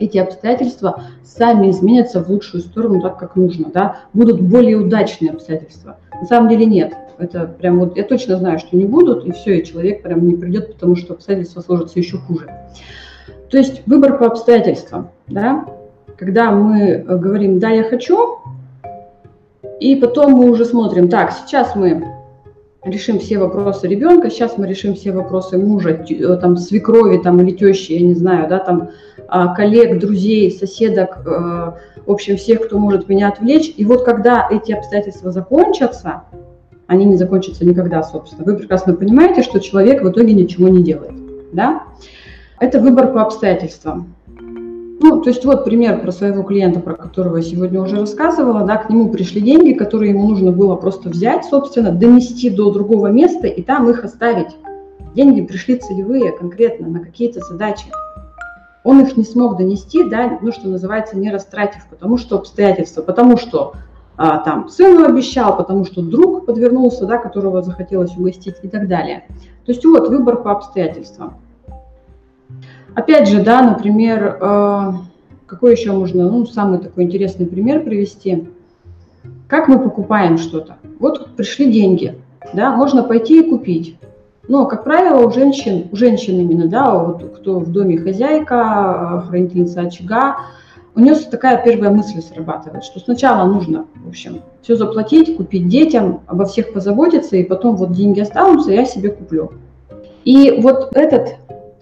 эти 0.00 0.18
обстоятельства 0.18 1.02
сами 1.24 1.70
изменятся 1.70 2.22
в 2.22 2.28
лучшую 2.28 2.62
сторону, 2.62 3.00
так 3.00 3.18
как 3.18 3.36
нужно, 3.36 3.68
да, 3.72 4.00
будут 4.12 4.40
более 4.40 4.76
удачные 4.76 5.32
обстоятельства. 5.32 5.96
На 6.20 6.26
самом 6.26 6.48
деле 6.48 6.66
нет. 6.66 6.94
Это 7.18 7.46
прям 7.46 7.80
вот, 7.80 7.96
я 7.96 8.04
точно 8.04 8.36
знаю, 8.36 8.58
что 8.58 8.76
не 8.76 8.84
будут, 8.84 9.24
и 9.24 9.32
все, 9.32 9.58
и 9.58 9.64
человек 9.64 10.02
прям 10.02 10.26
не 10.26 10.34
придет, 10.34 10.74
потому 10.74 10.94
что 10.94 11.14
обстоятельства 11.14 11.60
сложатся 11.60 11.98
еще 11.98 12.18
хуже. 12.18 12.48
То 13.50 13.58
есть 13.58 13.82
выбор 13.86 14.18
по 14.18 14.26
обстоятельствам, 14.26 15.08
да. 15.26 15.64
когда 16.16 16.50
мы 16.52 16.98
говорим 16.98 17.58
«да, 17.58 17.70
я 17.70 17.82
хочу», 17.82 18.38
и 19.80 19.96
потом 19.96 20.32
мы 20.32 20.50
уже 20.50 20.64
смотрим, 20.64 21.08
так, 21.08 21.32
сейчас 21.32 21.74
мы 21.74 22.04
решим 22.90 23.18
все 23.18 23.38
вопросы 23.38 23.86
ребенка, 23.88 24.30
сейчас 24.30 24.58
мы 24.58 24.66
решим 24.66 24.94
все 24.94 25.12
вопросы 25.12 25.58
мужа, 25.58 25.90
э, 25.90 26.36
там, 26.36 26.56
свекрови, 26.56 27.18
там, 27.18 27.40
или 27.40 27.56
тещи, 27.56 27.92
я 27.92 28.00
не 28.00 28.14
знаю, 28.14 28.48
да, 28.48 28.58
там, 28.58 28.90
а, 29.28 29.54
коллег, 29.54 29.98
друзей, 29.98 30.50
соседок, 30.50 31.18
э, 31.26 31.72
в 32.06 32.10
общем, 32.10 32.36
всех, 32.36 32.62
кто 32.66 32.78
может 32.78 33.08
меня 33.08 33.28
отвлечь. 33.28 33.72
И 33.76 33.84
вот 33.84 34.04
когда 34.04 34.48
эти 34.50 34.72
обстоятельства 34.72 35.30
закончатся, 35.30 36.22
они 36.86 37.04
не 37.04 37.16
закончатся 37.16 37.66
никогда, 37.66 38.02
собственно, 38.02 38.44
вы 38.44 38.56
прекрасно 38.56 38.94
понимаете, 38.94 39.42
что 39.42 39.58
человек 39.60 40.02
в 40.02 40.10
итоге 40.10 40.32
ничего 40.32 40.68
не 40.68 40.82
делает, 40.82 41.14
да? 41.52 41.82
Это 42.58 42.80
выбор 42.80 43.12
по 43.12 43.22
обстоятельствам. 43.22 44.14
Ну, 45.08 45.22
то 45.22 45.30
есть 45.30 45.42
вот 45.46 45.64
пример 45.64 46.02
про 46.02 46.12
своего 46.12 46.42
клиента, 46.42 46.80
про 46.80 46.92
которого 46.92 47.38
я 47.38 47.42
сегодня 47.42 47.80
уже 47.80 47.98
рассказывала, 47.98 48.66
да, 48.66 48.76
к 48.76 48.90
нему 48.90 49.08
пришли 49.08 49.40
деньги, 49.40 49.72
которые 49.72 50.10
ему 50.10 50.28
нужно 50.28 50.52
было 50.52 50.76
просто 50.76 51.08
взять, 51.08 51.46
собственно, 51.46 51.92
донести 51.92 52.50
до 52.50 52.70
другого 52.70 53.06
места 53.06 53.46
и 53.46 53.62
там 53.62 53.88
их 53.88 54.04
оставить. 54.04 54.54
Деньги 55.14 55.40
пришли 55.40 55.76
целевые, 55.76 56.32
конкретно, 56.32 56.88
на 56.88 57.00
какие-то 57.00 57.40
задачи. 57.40 57.86
Он 58.84 59.00
их 59.00 59.16
не 59.16 59.24
смог 59.24 59.56
донести, 59.56 60.04
да, 60.04 60.38
ну, 60.42 60.52
что 60.52 60.68
называется, 60.68 61.16
не 61.16 61.30
растратив, 61.30 61.86
потому 61.88 62.18
что 62.18 62.36
обстоятельства, 62.36 63.00
потому 63.00 63.38
что 63.38 63.72
а, 64.18 64.40
там 64.40 64.68
сыну 64.68 65.06
обещал, 65.06 65.56
потому 65.56 65.86
что 65.86 66.02
друг 66.02 66.44
подвернулся, 66.44 67.06
да, 67.06 67.16
которого 67.16 67.62
захотелось 67.62 68.14
угостить 68.14 68.56
и 68.62 68.68
так 68.68 68.86
далее. 68.88 69.24
То 69.64 69.72
есть 69.72 69.82
вот 69.86 70.10
выбор 70.10 70.42
по 70.42 70.52
обстоятельствам. 70.52 71.38
Опять 72.98 73.28
же, 73.28 73.40
да, 73.44 73.62
например, 73.62 74.38
э, 74.40 74.92
какой 75.46 75.76
еще 75.76 75.92
можно, 75.92 76.28
ну, 76.28 76.44
самый 76.46 76.80
такой 76.80 77.04
интересный 77.04 77.46
пример 77.46 77.84
привести. 77.84 78.48
Как 79.46 79.68
мы 79.68 79.78
покупаем 79.78 80.36
что-то? 80.36 80.78
Вот 80.98 81.36
пришли 81.36 81.70
деньги, 81.70 82.18
да, 82.54 82.72
можно 82.74 83.04
пойти 83.04 83.40
и 83.40 83.48
купить. 83.48 84.00
Но, 84.48 84.66
как 84.66 84.82
правило, 84.82 85.24
у 85.24 85.30
женщин, 85.30 85.86
у 85.92 85.94
женщин 85.94 86.40
именно, 86.40 86.66
да, 86.66 86.92
вот 86.92 87.36
кто 87.36 87.60
в 87.60 87.70
доме 87.70 87.98
хозяйка, 87.98 89.22
хранительница 89.28 89.82
очага, 89.82 90.38
у 90.96 90.98
нее 90.98 91.14
такая 91.14 91.62
первая 91.62 91.92
мысль 91.92 92.20
срабатывает, 92.20 92.82
что 92.82 92.98
сначала 92.98 93.46
нужно, 93.46 93.84
в 93.94 94.08
общем, 94.08 94.40
все 94.60 94.74
заплатить, 94.74 95.36
купить 95.36 95.68
детям, 95.68 96.22
обо 96.26 96.46
всех 96.46 96.72
позаботиться, 96.72 97.36
и 97.36 97.44
потом 97.44 97.76
вот 97.76 97.92
деньги 97.92 98.18
останутся, 98.18 98.72
я 98.72 98.84
себе 98.84 99.10
куплю. 99.10 99.52
И 100.24 100.58
вот 100.60 100.96
этот 100.96 101.36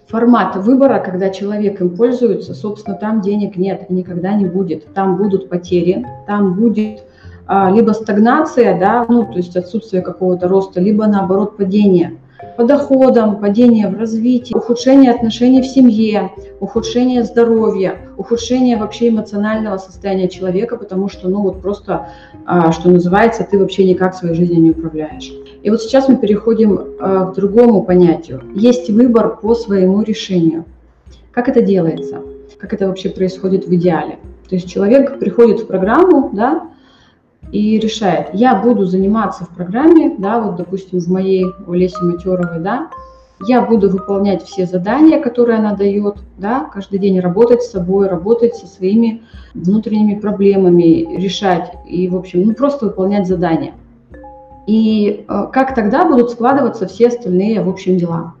формат 0.07 0.55
выбора, 0.55 0.99
когда 0.99 1.29
человек 1.29 1.81
им 1.81 1.95
пользуется, 1.95 2.53
собственно, 2.53 2.95
там 2.95 3.21
денег 3.21 3.57
нет 3.57 3.85
и 3.89 3.93
никогда 3.93 4.33
не 4.33 4.45
будет. 4.45 4.93
Там 4.93 5.17
будут 5.17 5.49
потери, 5.49 6.05
там 6.25 6.53
будет 6.53 7.03
а, 7.45 7.71
либо 7.71 7.91
стагнация, 7.91 8.79
да, 8.79 9.05
ну, 9.07 9.25
то 9.25 9.37
есть 9.37 9.55
отсутствие 9.55 10.01
какого-то 10.01 10.47
роста, 10.47 10.79
либо 10.79 11.07
наоборот 11.07 11.57
падение 11.57 12.17
по 12.55 12.63
доходам, 12.63 13.39
падение 13.39 13.87
в 13.87 13.97
развитии, 13.97 14.53
ухудшение 14.53 15.11
отношений 15.11 15.61
в 15.61 15.65
семье, 15.65 16.31
ухудшение 16.59 17.23
здоровья, 17.23 17.97
ухудшение 18.17 18.77
вообще 18.77 19.09
эмоционального 19.09 19.77
состояния 19.77 20.29
человека, 20.29 20.77
потому 20.77 21.09
что, 21.09 21.29
ну, 21.29 21.41
вот 21.41 21.61
просто, 21.61 22.09
а, 22.45 22.71
что 22.71 22.89
называется, 22.89 23.47
ты 23.49 23.57
вообще 23.57 23.85
никак 23.85 24.15
своей 24.15 24.35
жизнью 24.35 24.61
не 24.61 24.71
управляешь. 24.71 25.31
И 25.63 25.69
вот 25.69 25.81
сейчас 25.81 26.07
мы 26.07 26.17
переходим 26.17 26.79
э, 26.79 27.31
к 27.31 27.35
другому 27.35 27.83
понятию. 27.83 28.41
Есть 28.53 28.89
выбор 28.89 29.37
по 29.37 29.55
своему 29.55 30.03
решению. 30.03 30.65
Как 31.31 31.49
это 31.49 31.61
делается? 31.61 32.21
Как 32.59 32.73
это 32.73 32.87
вообще 32.87 33.09
происходит 33.09 33.67
в 33.67 33.73
идеале? 33.73 34.19
То 34.47 34.55
есть 34.55 34.69
человек 34.69 35.19
приходит 35.19 35.61
в 35.61 35.67
программу, 35.67 36.29
да, 36.33 36.69
и 37.51 37.79
решает, 37.79 38.29
я 38.33 38.55
буду 38.55 38.85
заниматься 38.85 39.45
в 39.45 39.49
программе, 39.49 40.15
да, 40.17 40.39
вот, 40.41 40.57
допустим, 40.57 40.99
в 40.99 41.07
моей, 41.07 41.45
у 41.65 41.73
Леси 41.73 42.01
Матеровой, 42.01 42.59
да, 42.59 42.89
я 43.45 43.61
буду 43.61 43.89
выполнять 43.89 44.43
все 44.43 44.65
задания, 44.65 45.21
которые 45.21 45.59
она 45.59 45.75
дает, 45.75 46.17
да, 46.37 46.69
каждый 46.73 46.99
день 46.99 47.19
работать 47.19 47.61
с 47.61 47.71
собой, 47.71 48.07
работать 48.07 48.55
со 48.55 48.65
своими 48.65 49.21
внутренними 49.53 50.19
проблемами, 50.19 51.17
решать 51.17 51.71
и, 51.87 52.07
в 52.07 52.15
общем, 52.15 52.43
ну, 52.43 52.53
просто 52.53 52.87
выполнять 52.87 53.27
задания. 53.27 53.73
И 54.65 55.25
э, 55.27 55.47
как 55.53 55.75
тогда 55.75 56.05
будут 56.05 56.31
складываться 56.31 56.87
все 56.87 57.07
остальные, 57.07 57.61
в 57.61 57.69
общем, 57.69 57.97
дела. 57.97 58.33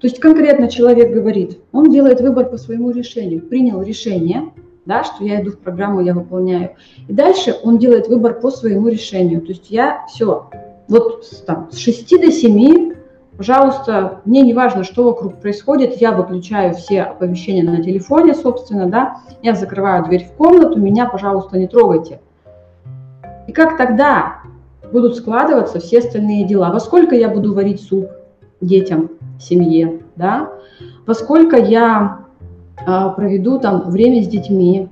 То 0.00 0.06
есть 0.06 0.20
конкретно 0.20 0.68
человек 0.68 1.12
говорит, 1.12 1.58
он 1.72 1.90
делает 1.90 2.20
выбор 2.20 2.48
по 2.48 2.58
своему 2.58 2.90
решению, 2.90 3.40
принял 3.40 3.82
решение, 3.82 4.52
да, 4.88 5.04
что 5.04 5.22
я 5.22 5.42
иду 5.42 5.50
в 5.50 5.58
программу, 5.58 6.00
я 6.00 6.14
выполняю. 6.14 6.70
И 7.08 7.12
дальше 7.12 7.54
он 7.62 7.76
делает 7.76 8.08
выбор 8.08 8.40
по 8.40 8.50
своему 8.50 8.88
решению. 8.88 9.42
То 9.42 9.48
есть 9.48 9.70
я 9.70 10.06
все, 10.08 10.48
вот 10.88 11.30
там, 11.46 11.68
с 11.70 11.76
6 11.76 12.08
до 12.18 12.32
7, 12.32 12.94
пожалуйста, 13.36 14.22
мне 14.24 14.40
не 14.40 14.54
важно, 14.54 14.84
что 14.84 15.04
вокруг 15.04 15.42
происходит, 15.42 16.00
я 16.00 16.12
выключаю 16.12 16.74
все 16.74 17.02
оповещения 17.02 17.62
на 17.62 17.82
телефоне, 17.82 18.34
собственно, 18.34 18.86
да, 18.86 19.18
я 19.42 19.54
закрываю 19.54 20.06
дверь 20.06 20.24
в 20.24 20.32
комнату, 20.38 20.78
меня, 20.78 21.04
пожалуйста, 21.06 21.58
не 21.58 21.66
трогайте. 21.66 22.20
И 23.46 23.52
как 23.52 23.76
тогда 23.76 24.38
будут 24.90 25.16
складываться 25.16 25.80
все 25.80 25.98
остальные 25.98 26.46
дела. 26.46 26.72
Во 26.72 26.80
сколько 26.80 27.14
я 27.14 27.28
буду 27.28 27.52
варить 27.52 27.82
суп 27.82 28.08
детям, 28.62 29.10
семье, 29.38 30.00
да? 30.16 30.48
Во 31.06 31.12
сколько 31.12 31.58
я 31.58 32.27
проведу 32.84 33.58
там 33.58 33.90
время 33.90 34.22
с 34.22 34.28
детьми? 34.28 34.88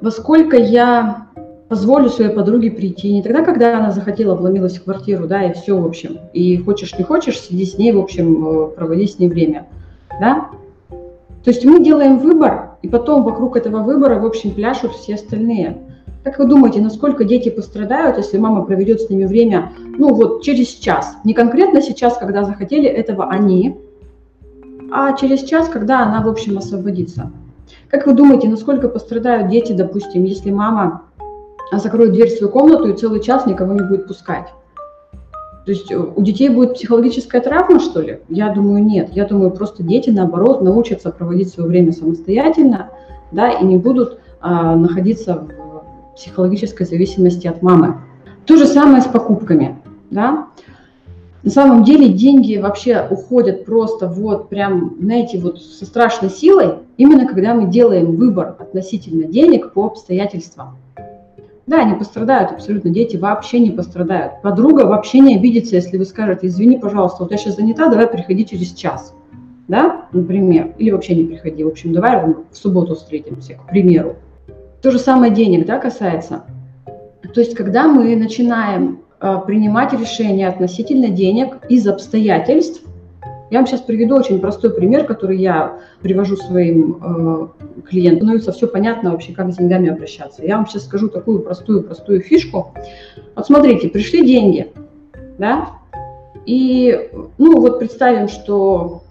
Во 0.00 0.10
сколько 0.10 0.56
я 0.56 1.28
позволю 1.68 2.08
своей 2.08 2.30
подруге 2.30 2.70
прийти? 2.70 3.12
Не 3.12 3.22
тогда, 3.22 3.42
когда 3.42 3.78
она 3.78 3.90
захотела, 3.92 4.34
обломилась 4.34 4.78
в 4.78 4.84
квартиру, 4.84 5.26
да, 5.26 5.44
и 5.44 5.52
все, 5.52 5.78
в 5.78 5.86
общем. 5.86 6.18
И 6.32 6.56
хочешь, 6.58 6.96
не 6.98 7.04
хочешь, 7.04 7.38
сиди 7.38 7.64
с 7.64 7.78
ней, 7.78 7.92
в 7.92 7.98
общем, 7.98 8.46
э, 8.46 8.68
проводи 8.68 9.06
с 9.06 9.18
ней 9.18 9.28
время, 9.28 9.66
да? 10.20 10.48
То 11.44 11.50
есть 11.50 11.64
мы 11.64 11.82
делаем 11.82 12.18
выбор, 12.18 12.72
и 12.82 12.88
потом 12.88 13.22
вокруг 13.22 13.56
этого 13.56 13.82
выбора, 13.82 14.18
в 14.18 14.26
общем, 14.26 14.50
пляшут 14.50 14.92
все 14.92 15.14
остальные. 15.14 15.78
Как 16.22 16.38
вы 16.38 16.46
думаете, 16.46 16.82
насколько 16.82 17.24
дети 17.24 17.48
пострадают, 17.48 18.18
если 18.18 18.36
мама 18.36 18.62
проведет 18.62 19.00
с 19.00 19.08
ними 19.08 19.24
время, 19.24 19.72
ну 19.96 20.12
вот 20.12 20.42
через 20.42 20.68
час? 20.68 21.16
Не 21.24 21.32
конкретно 21.32 21.80
сейчас, 21.80 22.18
когда 22.18 22.44
захотели 22.44 22.86
этого 22.86 23.30
они, 23.30 23.78
а 24.92 25.12
через 25.14 25.42
час, 25.42 25.68
когда 25.68 26.02
она, 26.02 26.22
в 26.22 26.28
общем, 26.28 26.58
освободится. 26.58 27.30
Как 27.88 28.06
вы 28.06 28.14
думаете, 28.14 28.48
насколько 28.48 28.88
пострадают 28.88 29.48
дети, 29.48 29.72
допустим, 29.72 30.24
если 30.24 30.50
мама 30.50 31.02
закроет 31.72 32.12
дверь 32.12 32.28
в 32.28 32.36
свою 32.36 32.52
комнату 32.52 32.88
и 32.88 32.96
целый 32.96 33.20
час 33.20 33.46
никого 33.46 33.72
не 33.72 33.82
будет 33.82 34.06
пускать? 34.06 34.48
То 35.66 35.72
есть 35.72 35.92
у 35.92 36.22
детей 36.22 36.48
будет 36.48 36.74
психологическая 36.74 37.40
травма, 37.40 37.80
что 37.80 38.00
ли? 38.00 38.20
Я 38.28 38.52
думаю, 38.52 38.84
нет. 38.84 39.10
Я 39.12 39.26
думаю, 39.26 39.50
просто 39.50 39.82
дети, 39.82 40.10
наоборот, 40.10 40.62
научатся 40.62 41.10
проводить 41.10 41.50
свое 41.50 41.68
время 41.68 41.92
самостоятельно, 41.92 42.90
да, 43.30 43.50
и 43.50 43.64
не 43.64 43.76
будут 43.76 44.18
а, 44.40 44.74
находиться 44.74 45.34
в 45.34 46.14
психологической 46.16 46.86
зависимости 46.86 47.46
от 47.46 47.62
мамы. 47.62 47.98
То 48.46 48.56
же 48.56 48.66
самое 48.66 49.02
с 49.02 49.06
покупками. 49.06 49.78
Да? 50.10 50.46
На 51.42 51.50
самом 51.50 51.84
деле 51.84 52.08
деньги 52.08 52.58
вообще 52.58 53.06
уходят 53.10 53.64
просто 53.64 54.06
вот 54.06 54.50
прям, 54.50 54.96
знаете, 55.00 55.38
вот 55.38 55.62
со 55.62 55.86
страшной 55.86 56.30
силой, 56.30 56.74
именно 56.98 57.26
когда 57.26 57.54
мы 57.54 57.70
делаем 57.70 58.16
выбор 58.16 58.56
относительно 58.58 59.24
денег 59.24 59.72
по 59.72 59.86
обстоятельствам. 59.86 60.76
Да, 61.66 61.82
они 61.82 61.94
пострадают 61.94 62.50
абсолютно, 62.50 62.90
дети 62.90 63.16
вообще 63.16 63.60
не 63.60 63.70
пострадают. 63.70 64.42
Подруга 64.42 64.82
вообще 64.82 65.20
не 65.20 65.36
обидится, 65.36 65.76
если 65.76 65.96
вы 65.96 66.04
скажете, 66.04 66.48
извини, 66.48 66.78
пожалуйста, 66.78 67.22
вот 67.22 67.30
я 67.30 67.38
сейчас 67.38 67.56
занята, 67.56 67.88
давай 67.88 68.08
приходи 68.08 68.44
через 68.44 68.72
час, 68.72 69.14
да, 69.68 70.06
например, 70.12 70.74
или 70.78 70.90
вообще 70.90 71.14
не 71.14 71.24
приходи, 71.24 71.64
в 71.64 71.68
общем, 71.68 71.92
давай 71.92 72.26
в 72.26 72.56
субботу 72.56 72.96
встретимся, 72.96 73.54
к 73.54 73.66
примеру. 73.68 74.16
То 74.82 74.90
же 74.90 74.98
самое 74.98 75.32
денег 75.32 75.64
да, 75.64 75.78
касается. 75.78 76.42
То 77.32 77.40
есть, 77.40 77.54
когда 77.54 77.86
мы 77.86 78.16
начинаем 78.16 79.00
принимать 79.20 79.92
решения 79.92 80.48
относительно 80.48 81.08
денег 81.08 81.58
из 81.68 81.86
обстоятельств, 81.86 82.82
я 83.50 83.58
вам 83.58 83.66
сейчас 83.66 83.80
приведу 83.80 84.16
очень 84.16 84.38
простой 84.38 84.70
пример, 84.70 85.04
который 85.04 85.36
я 85.36 85.80
привожу 86.00 86.36
своим 86.36 86.98
э, 87.02 87.82
клиентам. 87.88 88.20
Становится 88.20 88.52
все 88.52 88.68
понятно 88.68 89.10
вообще, 89.10 89.32
как 89.32 89.52
с 89.52 89.56
деньгами 89.56 89.90
обращаться. 89.90 90.44
Я 90.44 90.56
вам 90.56 90.66
сейчас 90.66 90.84
скажу 90.84 91.08
такую 91.08 91.40
простую-простую 91.40 92.20
фишку. 92.20 92.72
Вот 93.34 93.46
смотрите, 93.46 93.88
пришли 93.88 94.24
деньги, 94.24 94.72
да, 95.38 95.70
и, 96.46 97.10
ну, 97.38 97.60
вот 97.60 97.80
представим, 97.80 98.28
что 98.28 99.02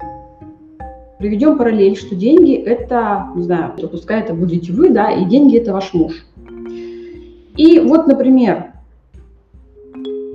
Приведем 1.20 1.58
параллель, 1.58 1.98
что 1.98 2.16
деньги– 2.16 2.56
это, 2.66 3.28
не 3.36 3.44
знаю, 3.44 3.74
пускай 3.92 4.22
это 4.22 4.34
будете 4.34 4.72
вы, 4.72 4.90
да, 4.90 5.12
и 5.12 5.26
деньги– 5.26 5.58
это 5.60 5.74
ваш 5.74 5.94
муж. 5.94 6.26
И 7.58 7.78
вот, 7.82 8.08
например, 8.08 8.69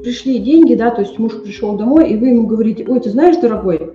пришли 0.05 0.39
деньги, 0.39 0.75
да, 0.75 0.91
то 0.91 1.01
есть 1.01 1.19
муж 1.19 1.33
пришел 1.43 1.77
домой, 1.77 2.11
и 2.11 2.17
вы 2.17 2.29
ему 2.29 2.47
говорите, 2.47 2.85
ой, 2.87 3.01
ты 3.01 3.11
знаешь, 3.11 3.39
дорогой, 3.39 3.95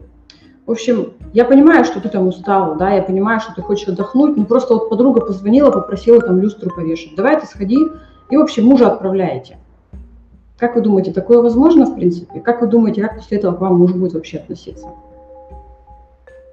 В 0.66 0.72
общем, 0.72 1.14
я 1.34 1.46
понимаю, 1.46 1.86
что 1.86 2.02
ты 2.02 2.10
там 2.10 2.28
устала, 2.28 2.76
да, 2.76 2.92
я 2.92 3.04
понимаю, 3.04 3.40
что 3.40 3.54
ты 3.56 3.62
хочешь 3.62 3.88
отдохнуть, 3.88 4.36
но 4.36 4.46
просто 4.46 4.74
вот 4.74 4.90
подруга 4.90 5.22
позвонила, 5.22 5.72
попросила 5.72 6.20
там 6.20 6.40
люстру 6.40 6.72
повешать. 6.74 7.16
Давай 7.16 7.40
ты 7.40 7.46
сходи 7.46 7.78
и, 8.30 8.38
в 8.38 8.42
общем, 8.42 8.66
мужа 8.66 8.88
отправляете. 8.88 9.58
Как 10.58 10.76
вы 10.76 10.82
думаете, 10.82 11.14
такое 11.14 11.42
возможно, 11.42 11.86
в 11.86 11.96
принципе? 11.96 12.40
Как 12.40 12.62
вы 12.62 12.68
думаете, 12.68 13.02
как 13.02 13.18
после 13.18 13.38
этого 13.38 13.56
к 13.56 13.62
вам 13.62 13.80
муж 13.80 13.94
будет 13.94 14.14
вообще 14.14 14.38
относиться? 14.38 14.88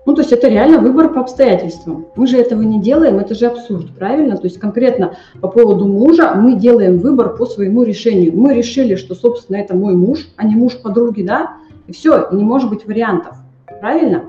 Ну, 0.07 0.15
то 0.15 0.21
есть 0.21 0.33
это 0.33 0.47
реально 0.47 0.79
выбор 0.79 1.13
по 1.13 1.21
обстоятельствам. 1.21 2.07
Мы 2.15 2.29
же 2.29 2.39
этого 2.39 2.63
не 2.63 2.81
делаем, 2.81 3.19
это 3.19 3.35
же 3.35 3.47
абсурд, 3.47 3.91
правильно? 3.99 4.37
То 4.37 4.45
есть 4.45 4.61
конкретно 4.61 5.17
по 5.41 5.49
поводу 5.49 5.89
мужа 5.89 6.33
мы 6.37 6.55
делаем 6.55 6.99
выбор 6.99 7.37
по 7.37 7.45
своему 7.45 7.83
решению. 7.83 8.33
Мы 8.39 8.55
решили, 8.55 8.95
что, 8.95 9.17
собственно, 9.17 9.57
это 9.57 9.75
мой 9.75 9.97
муж, 9.97 10.29
а 10.37 10.47
не 10.47 10.55
муж 10.55 10.81
подруги, 10.81 11.23
да? 11.23 11.55
И 11.89 11.93
все, 11.93 12.29
не 12.31 12.45
может 12.45 12.71
быть 12.71 12.87
вариантов, 12.87 13.37
правильно? 13.81 14.27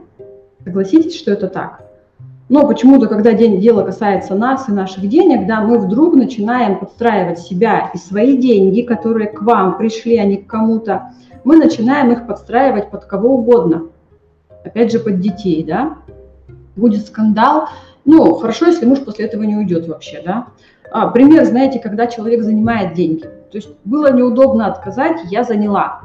Согласитесь, 0.63 1.15
что 1.15 1.31
это 1.31 1.48
так? 1.48 1.84
Но 2.50 2.67
почему-то, 2.67 3.05
когда 3.05 3.34
день, 3.34 3.60
дело 3.60 3.84
касается 3.84 4.34
нас 4.34 4.67
и 4.67 4.72
наших 4.72 5.07
денег, 5.07 5.46
да, 5.46 5.62
мы 5.62 5.77
вдруг 5.77 6.15
начинаем 6.15 6.79
подстраивать 6.79 7.39
себя 7.39 7.91
и 7.93 7.98
свои 8.00 8.36
деньги, 8.36 8.81
которые 8.81 9.29
к 9.29 9.43
вам 9.43 9.77
пришли, 9.77 10.17
а 10.17 10.25
не 10.25 10.38
к 10.38 10.48
кому-то, 10.48 11.12
мы 11.43 11.57
начинаем 11.57 12.12
их 12.12 12.25
подстраивать 12.25 12.89
под 12.89 13.05
кого 13.05 13.36
угодно– 13.36 13.84
опять 14.64 14.92
же, 14.92 15.00
под 15.00 15.20
детей, 15.20 15.64
да, 15.64 15.98
будет 16.76 17.08
скандал. 17.08 17.70
Ну, 18.06 18.36
хорошо, 18.36 18.68
если 18.68 18.86
муж 18.86 19.00
после 19.00 19.26
этого 19.26 19.44
не 19.44 19.56
уйдет 19.56 19.88
вообще, 19.88 20.22
да. 20.26 20.48
А, 20.92 21.10
пример, 21.10 21.46
знаете, 21.46 21.80
когда 21.80 22.08
человек 22.08 22.44
занимает 22.44 22.94
деньги. 22.94 23.22
То 23.22 23.56
есть 23.56 23.70
было 23.84 24.12
неудобно 24.12 24.68
отказать, 24.68 25.20
я 25.30 25.44
заняла. 25.44 26.02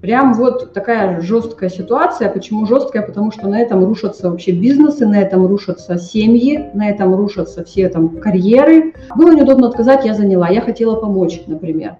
Прям 0.00 0.34
вот 0.34 0.72
такая 0.72 1.20
жесткая 1.20 1.70
ситуация. 1.70 2.30
Почему 2.30 2.66
жесткая? 2.66 3.02
Потому 3.02 3.32
что 3.32 3.48
на 3.48 3.60
этом 3.60 3.84
рушатся 3.84 4.30
вообще 4.30 4.52
бизнесы, 4.52 5.06
на 5.06 5.20
этом 5.20 5.46
рушатся 5.46 5.98
семьи, 5.98 6.70
на 6.72 6.88
этом 6.88 7.16
рушатся 7.16 7.64
все 7.64 7.88
там 7.88 8.20
карьеры. 8.20 8.94
Было 9.16 9.34
неудобно 9.34 9.68
отказать, 9.68 10.04
я 10.04 10.14
заняла. 10.14 10.48
Я 10.48 10.60
хотела 10.60 10.94
помочь, 10.94 11.42
например 11.46 11.96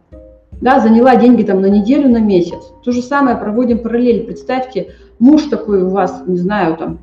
да, 0.60 0.80
заняла 0.80 1.16
деньги 1.16 1.42
там 1.42 1.60
на 1.60 1.66
неделю, 1.66 2.08
на 2.08 2.18
месяц. 2.20 2.72
То 2.84 2.92
же 2.92 3.02
самое 3.02 3.36
проводим 3.36 3.78
параллель. 3.78 4.24
Представьте, 4.24 4.94
муж 5.18 5.44
такой 5.44 5.82
у 5.82 5.90
вас, 5.90 6.22
не 6.26 6.38
знаю, 6.38 6.76
там, 6.76 6.98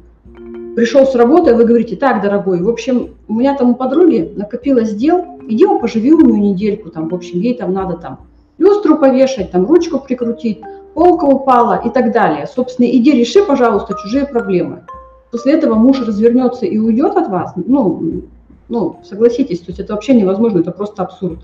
пришел 0.76 1.06
с 1.06 1.16
работы, 1.16 1.52
а 1.52 1.56
вы 1.56 1.66
говорите, 1.66 1.96
так, 1.96 2.22
дорогой, 2.22 2.62
в 2.62 2.70
общем, 2.70 3.16
у 3.28 3.34
меня 3.34 3.56
там 3.56 3.72
у 3.72 3.76
подруги 3.76 4.34
накопилось 4.36 4.94
дел, 4.94 5.26
иди 5.48 5.66
поживи 5.66 6.14
у 6.14 6.22
нее 6.22 6.40
недельку, 6.52 6.90
там, 6.90 7.10
в 7.10 7.16
общем, 7.16 7.40
ей 7.40 7.56
там 7.56 7.74
надо 7.74 7.98
там 7.98 8.20
люстру 8.58 8.98
повешать, 8.98 9.52
там, 9.52 9.66
ручку 9.66 10.00
прикрутить, 10.00 10.62
полка 10.94 11.26
упала 11.26 11.82
и 11.84 11.90
так 11.90 12.12
далее. 12.12 12.48
Собственно, 12.48 12.88
иди 12.88 13.12
реши, 13.12 13.44
пожалуйста, 13.44 13.96
чужие 14.02 14.26
проблемы. 14.26 14.84
После 15.32 15.54
этого 15.54 15.76
муж 15.76 16.00
развернется 16.00 16.66
и 16.66 16.78
уйдет 16.78 17.16
от 17.18 17.28
вас, 17.28 17.54
ну, 17.56 18.24
ну, 18.68 19.00
согласитесь, 19.04 19.60
то 19.60 19.66
есть 19.68 19.80
это 19.80 19.94
вообще 19.94 20.14
невозможно, 20.14 20.60
это 20.60 20.72
просто 20.72 21.04
абсурд. 21.04 21.40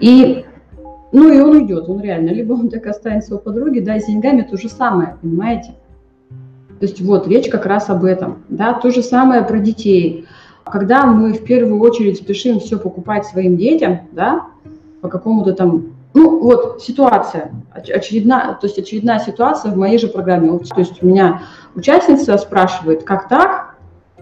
И 0.00 0.44
ну 1.12 1.32
и 1.32 1.40
он 1.40 1.56
уйдет, 1.56 1.88
он 1.88 2.00
реально. 2.00 2.30
Либо 2.30 2.52
он 2.52 2.68
так 2.68 2.86
останется 2.86 3.34
у 3.34 3.38
подруги, 3.38 3.80
да, 3.80 3.98
с 3.98 4.06
деньгами 4.06 4.42
то 4.42 4.56
же 4.56 4.68
самое, 4.68 5.16
понимаете? 5.20 5.74
То 6.80 6.86
есть 6.86 7.00
вот 7.00 7.26
речь 7.26 7.48
как 7.48 7.66
раз 7.66 7.90
об 7.90 8.04
этом. 8.04 8.44
Да, 8.48 8.74
то 8.74 8.90
же 8.90 9.02
самое 9.02 9.42
про 9.42 9.58
детей. 9.58 10.26
Когда 10.64 11.06
мы 11.06 11.32
в 11.32 11.44
первую 11.44 11.80
очередь 11.80 12.18
спешим 12.18 12.60
все 12.60 12.78
покупать 12.78 13.26
своим 13.26 13.56
детям, 13.56 14.00
да, 14.12 14.46
по 15.00 15.08
какому-то 15.08 15.54
там, 15.54 15.94
ну 16.14 16.40
вот 16.40 16.82
ситуация, 16.82 17.52
очередная, 17.72 18.54
то 18.54 18.66
есть 18.66 18.78
очередная 18.78 19.18
ситуация 19.18 19.72
в 19.72 19.76
моей 19.76 19.98
же 19.98 20.08
программе. 20.08 20.56
То 20.58 20.80
есть 20.80 21.02
у 21.02 21.06
меня 21.06 21.42
участница 21.74 22.36
спрашивает, 22.36 23.02
как 23.02 23.28
так, 23.28 23.67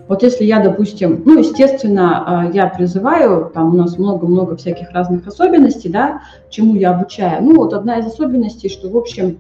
вот 0.09 0.23
если 0.23 0.45
я, 0.45 0.61
допустим, 0.61 1.23
ну, 1.25 1.39
естественно, 1.39 2.25
а, 2.27 2.51
я 2.53 2.69
призываю, 2.69 3.51
там 3.53 3.75
у 3.75 3.77
нас 3.77 3.99
много-много 3.99 4.57
всяких 4.57 4.91
разных 4.93 5.27
особенностей, 5.27 5.89
да, 5.89 6.23
чему 6.49 6.77
я 6.77 6.91
обучаю. 6.91 7.43
Ну, 7.43 7.57
вот 7.57 7.73
одна 7.73 7.99
из 7.99 8.07
особенностей, 8.07 8.69
что, 8.69 8.89
в 8.89 8.97
общем, 8.97 9.39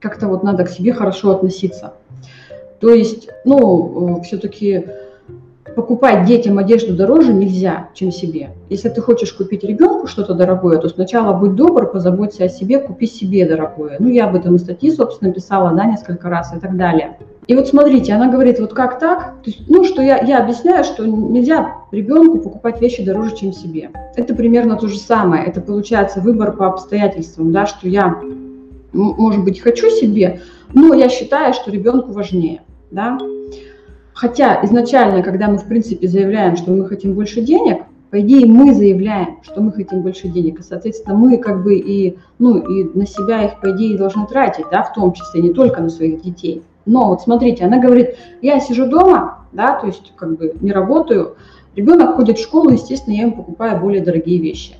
как-то 0.00 0.28
вот 0.28 0.42
надо 0.42 0.64
к 0.64 0.68
себе 0.68 0.92
хорошо 0.92 1.30
относиться. 1.30 1.94
То 2.80 2.90
есть, 2.90 3.28
ну, 3.44 4.18
э, 4.18 4.22
все-таки 4.22 4.86
покупать 5.74 6.26
детям 6.26 6.58
одежду 6.58 6.94
дороже 6.94 7.32
нельзя, 7.32 7.88
чем 7.94 8.10
себе. 8.10 8.50
Если 8.68 8.88
ты 8.88 9.00
хочешь 9.00 9.32
купить 9.32 9.64
ребенку 9.64 10.06
что-то 10.06 10.34
дорогое, 10.34 10.78
то 10.78 10.88
сначала 10.88 11.32
будь 11.32 11.54
добр, 11.54 11.90
позаботься 11.90 12.44
о 12.44 12.48
себе, 12.48 12.78
купи 12.78 13.06
себе 13.06 13.46
дорогое. 13.46 13.96
Ну, 13.98 14.08
я 14.08 14.26
об 14.26 14.36
этом 14.36 14.56
и 14.56 14.58
статьи, 14.58 14.90
собственно, 14.90 15.32
писала, 15.32 15.72
да, 15.72 15.86
несколько 15.86 16.28
раз 16.28 16.54
и 16.54 16.58
так 16.58 16.76
далее. 16.76 17.16
И 17.48 17.54
вот 17.54 17.66
смотрите, 17.66 18.12
она 18.12 18.28
говорит, 18.30 18.60
вот 18.60 18.74
как 18.74 18.98
так? 18.98 19.36
То 19.42 19.50
есть, 19.50 19.62
ну, 19.68 19.82
что 19.82 20.02
я, 20.02 20.18
я 20.18 20.40
объясняю, 20.40 20.84
что 20.84 21.06
нельзя 21.06 21.76
ребенку 21.90 22.40
покупать 22.40 22.78
вещи 22.82 23.02
дороже, 23.02 23.36
чем 23.36 23.54
себе. 23.54 23.90
Это 24.16 24.34
примерно 24.34 24.76
то 24.76 24.86
же 24.86 24.98
самое. 24.98 25.46
Это 25.46 25.62
получается 25.62 26.20
выбор 26.20 26.52
по 26.52 26.66
обстоятельствам, 26.66 27.50
да, 27.50 27.64
что 27.64 27.88
я, 27.88 28.20
может 28.92 29.44
быть, 29.44 29.60
хочу 29.60 29.88
себе, 29.88 30.42
но 30.74 30.92
я 30.92 31.08
считаю, 31.08 31.54
что 31.54 31.70
ребенку 31.70 32.12
важнее, 32.12 32.60
да. 32.90 33.18
Хотя 34.12 34.62
изначально, 34.64 35.22
когда 35.22 35.48
мы, 35.48 35.56
в 35.56 35.64
принципе, 35.64 36.06
заявляем, 36.06 36.54
что 36.58 36.72
мы 36.72 36.86
хотим 36.86 37.14
больше 37.14 37.40
денег, 37.40 37.84
по 38.10 38.20
идее, 38.20 38.44
мы 38.44 38.74
заявляем, 38.74 39.38
что 39.42 39.62
мы 39.62 39.72
хотим 39.72 40.02
больше 40.02 40.28
денег, 40.28 40.60
и, 40.60 40.62
соответственно, 40.62 41.16
мы 41.16 41.38
как 41.38 41.62
бы 41.62 41.76
и, 41.76 42.18
ну, 42.38 42.58
и 42.58 42.84
на 42.98 43.06
себя 43.06 43.44
их, 43.44 43.60
по 43.60 43.70
идее, 43.70 43.96
должны 43.96 44.26
тратить, 44.26 44.66
да, 44.70 44.82
в 44.82 44.92
том 44.92 45.14
числе, 45.14 45.40
не 45.40 45.54
только 45.54 45.80
на 45.80 45.88
своих 45.88 46.20
детей. 46.20 46.62
Но 46.88 47.08
вот 47.08 47.20
смотрите, 47.20 47.66
она 47.66 47.78
говорит, 47.78 48.16
я 48.40 48.60
сижу 48.60 48.86
дома, 48.86 49.44
да, 49.52 49.78
то 49.78 49.86
есть 49.86 50.12
как 50.16 50.38
бы 50.38 50.54
не 50.60 50.72
работаю, 50.72 51.36
ребенок 51.76 52.16
ходит 52.16 52.38
в 52.38 52.42
школу, 52.42 52.70
естественно, 52.70 53.14
я 53.14 53.22
ему 53.22 53.36
покупаю 53.36 53.78
более 53.78 54.02
дорогие 54.02 54.38
вещи. 54.38 54.76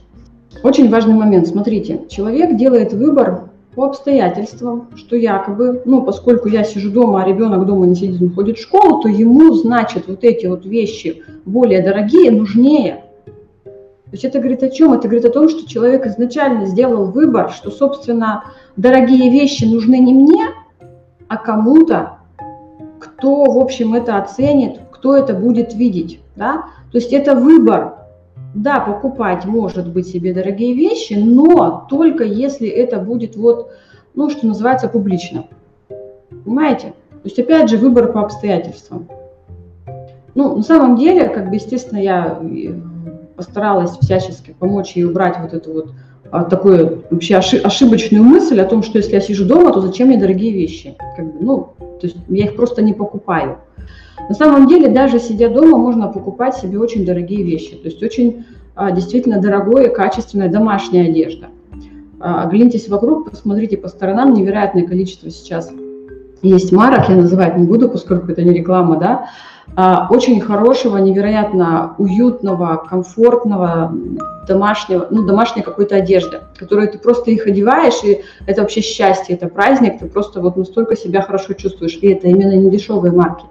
Очень 0.62 0.90
важный 0.90 1.14
момент, 1.14 1.49
смотрите, 1.49 2.01
человек 2.09 2.57
делает 2.57 2.94
выбор 2.94 3.51
по 3.75 3.85
обстоятельствам, 3.85 4.88
что 4.97 5.16
якобы, 5.16 5.83
ну, 5.85 6.03
поскольку 6.03 6.49
я 6.49 6.64
сижу 6.64 6.90
дома, 6.90 7.23
а 7.23 7.29
ребенок 7.29 7.66
дома 7.66 7.87
не 7.87 7.94
сидит, 7.94 8.23
он 8.23 8.35
ходит 8.35 8.57
в 8.57 8.62
школу, 8.62 9.03
то 9.03 9.09
ему, 9.09 9.53
значит, 9.53 10.09
вот 10.09 10.25
эти 10.25 10.47
вот 10.47 10.64
вещи 10.64 11.23
более 11.44 11.83
дорогие, 11.83 12.31
нужнее. 12.31 13.05
То 13.64 14.12
есть 14.12 14.25
это 14.25 14.38
говорит 14.38 14.62
о 14.62 14.71
чем? 14.71 14.94
Это 14.94 15.09
говорит 15.09 15.27
о 15.27 15.31
том, 15.31 15.51
что 15.51 15.68
человек 15.68 16.07
изначально 16.07 16.64
сделал 16.64 17.05
выбор, 17.05 17.51
что, 17.51 17.71
собственно, 17.71 18.44
дорогие 18.77 19.31
вещи 19.31 19.64
нужны 19.64 19.99
не 19.99 20.14
мне, 20.14 20.47
а 21.29 21.37
кому-то, 21.37 22.19
кто, 22.99 23.45
в 23.45 23.59
общем, 23.59 23.95
это 23.95 24.19
оценит, 24.19 24.81
кто 24.91 25.17
это 25.17 25.35
будет 25.35 25.75
видеть, 25.75 26.21
да? 26.37 26.64
То 26.91 26.99
есть 26.99 27.12
это 27.12 27.35
выбор. 27.35 27.95
Да, 28.55 28.81
покупать 28.81 29.45
может 29.45 29.93
быть 29.93 30.09
себе 30.09 30.33
дорогие 30.33 30.75
вещи, 30.75 31.12
но 31.12 31.87
только 31.88 32.25
если 32.25 32.67
это 32.67 32.99
будет 32.99 33.37
вот, 33.37 33.71
ну, 34.14 34.31
что 34.31 34.47
называется, 34.47 34.88
публично. 34.88 35.45
Понимаете? 36.45 36.95
То 37.11 37.25
есть, 37.25 37.38
опять 37.38 37.69
же, 37.69 37.77
выбор 37.77 38.11
по 38.11 38.23
обстоятельствам. 38.23 39.07
Ну, 40.35 40.57
на 40.57 40.62
самом 40.62 40.97
деле, 40.97 41.29
как 41.29 41.51
бы, 41.51 41.57
естественно, 41.57 41.99
я 41.99 42.38
э, 42.41 42.73
постаралась 43.37 43.99
всячески 43.99 44.55
помочь 44.59 44.97
ей 44.97 45.05
убрать 45.05 45.38
вот 45.41 45.53
эту 45.53 45.73
вот 45.73 45.91
такую 46.51 47.05
вообще 47.11 47.37
ошибочную 47.37 48.25
мысль 48.25 48.61
о 48.61 48.64
том, 48.64 48.83
что 48.83 48.99
если 48.99 49.14
я 49.14 49.21
сижу 49.21 49.45
дома, 49.45 49.73
то 49.73 49.81
зачем 49.81 50.09
мне 50.09 50.19
дорогие 50.19 50.53
вещи? 50.53 50.97
Как 51.17 51.25
бы, 51.25 51.38
ну, 51.41 51.69
то 51.79 52.07
есть 52.07 52.17
я 52.29 52.45
их 52.45 52.57
просто 52.57 52.83
не 52.83 52.93
покупаю. 52.93 53.59
На 54.29 54.35
самом 54.35 54.67
деле, 54.67 54.88
даже 54.88 55.21
сидя 55.21 55.49
дома, 55.49 55.79
можно 55.79 56.09
покупать 56.09 56.57
себе 56.57 56.79
очень 56.79 57.07
дорогие 57.07 57.43
вещи. 57.43 57.77
То 57.77 57.88
есть 57.88 58.03
очень 58.03 58.45
а, 58.75 58.91
действительно 58.91 59.41
дорогое, 59.41 59.88
качественная 59.88 60.49
домашняя 60.49 61.09
одежда. 61.09 61.47
А, 62.21 62.45
оглянитесь 62.45 62.88
вокруг, 62.88 63.31
посмотрите 63.31 63.77
по 63.77 63.88
сторонам, 63.88 64.35
невероятное 64.35 64.87
количество 64.87 65.31
сейчас 65.31 65.71
есть 66.43 66.73
марок, 66.73 67.09
я 67.09 67.17
называть 67.17 67.57
не 67.57 67.67
буду, 67.67 67.88
поскольку 67.88 68.31
это 68.31 68.43
не 68.43 68.53
реклама, 68.53 68.97
да, 68.97 69.09
а, 69.09 69.27
очень 69.77 70.41
хорошего, 70.41 70.97
невероятно 70.97 71.95
уютного, 71.99 72.85
комфортного 72.89 73.93
домашнего, 74.49 75.07
ну, 75.11 75.25
домашней 75.25 75.63
какой-то 75.63 75.97
одежды, 75.97 76.41
которую 76.57 76.91
ты 76.91 76.99
просто 76.99 77.31
их 77.31 77.47
одеваешь, 77.47 78.03
и 78.03 78.23
это 78.47 78.63
вообще 78.63 78.81
счастье, 78.81 79.37
это 79.37 79.47
праздник, 79.47 80.01
ты 80.01 80.07
просто 80.07 80.41
вот 80.41 80.57
настолько 80.57 80.97
себя 80.97 81.23
хорошо 81.23 81.53
чувствуешь, 81.53 81.99
и 82.01 82.09
это 82.09 82.27
именно 82.27 82.55
не 82.55 82.71
дешевые 82.71 83.13
марки. 83.13 83.45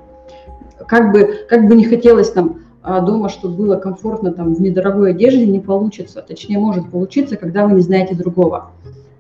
Как 0.88 1.12
бы, 1.14 1.46
как 1.48 1.68
бы 1.68 1.76
не 1.76 1.86
хотелось 1.86 2.32
там 2.32 2.62
а, 2.84 3.02
дома, 3.02 3.30
чтобы 3.30 3.56
было 3.56 3.76
комфортно 3.76 4.32
там 4.32 4.54
в 4.54 4.62
недорогой 4.62 5.12
одежде, 5.12 5.46
не 5.46 5.60
получится. 5.60 6.22
Точнее, 6.22 6.58
может 6.58 6.90
получиться, 6.90 7.36
когда 7.36 7.66
вы 7.66 7.74
не 7.74 7.82
знаете 7.82 8.16
другого. 8.16 8.72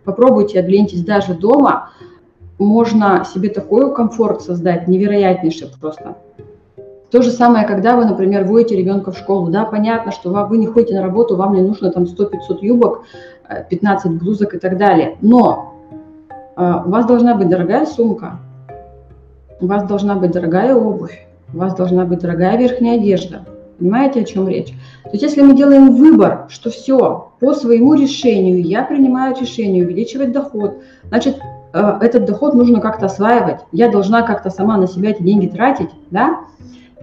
Попробуйте, 0.03 0.59
оглянитесь 0.59 1.03
даже 1.03 1.33
дома, 1.33 1.89
можно 2.59 3.25
себе 3.31 3.49
такой 3.49 3.93
комфорт 3.93 4.41
создать, 4.41 4.87
невероятнейший 4.87 5.67
просто. 5.79 6.15
То 7.11 7.21
же 7.21 7.31
самое, 7.31 7.65
когда 7.65 7.95
вы, 7.95 8.05
например, 8.05 8.43
водите 8.43 8.75
ребенка 8.75 9.11
в 9.11 9.17
школу, 9.17 9.49
да, 9.49 9.63
понятно, 9.63 10.11
что 10.11 10.29
вы 10.29 10.57
не 10.57 10.67
ходите 10.67 10.95
на 10.95 11.01
работу, 11.01 11.37
вам 11.37 11.53
не 11.53 11.61
нужно 11.61 11.89
там 11.89 12.03
100-500 12.03 12.57
юбок, 12.61 13.03
15 13.69 14.05
э, 14.05 14.09
блузок 14.09 14.55
и 14.55 14.59
так 14.59 14.77
далее, 14.77 15.15
но 15.21 15.73
э, 16.29 16.73
у 16.85 16.89
вас 16.89 17.05
должна 17.05 17.35
быть 17.35 17.47
дорогая 17.47 17.85
сумка, 17.85 18.39
у 19.61 19.67
вас 19.67 19.87
должна 19.87 20.15
быть 20.15 20.31
дорогая 20.31 20.75
обувь, 20.75 21.27
у 21.53 21.57
вас 21.57 21.73
должна 21.75 22.03
быть 22.03 22.19
дорогая 22.19 22.57
верхняя 22.57 22.97
одежда. 22.97 23.45
Понимаете, 23.79 24.21
о 24.21 24.23
чем 24.23 24.49
речь? 24.49 24.73
То 25.03 25.11
есть 25.11 25.23
если 25.23 25.41
мы 25.41 25.55
делаем 25.55 25.95
выбор, 25.95 26.47
что 26.49 26.69
все, 26.71 27.31
по 27.39 27.53
своему 27.53 27.93
решению, 27.93 28.61
я 28.63 28.83
принимаю 28.83 29.35
решение 29.39 29.85
увеличивать 29.85 30.33
доход, 30.33 30.81
значит, 31.07 31.39
э, 31.71 31.97
этот 32.01 32.25
доход 32.25 32.53
нужно 32.53 32.81
как-то 32.81 33.05
осваивать, 33.05 33.61
я 33.71 33.89
должна 33.89 34.23
как-то 34.23 34.49
сама 34.49 34.75
на 34.75 34.87
себя 34.87 35.11
эти 35.11 35.23
деньги 35.23 35.47
тратить, 35.47 35.91
да, 36.11 36.39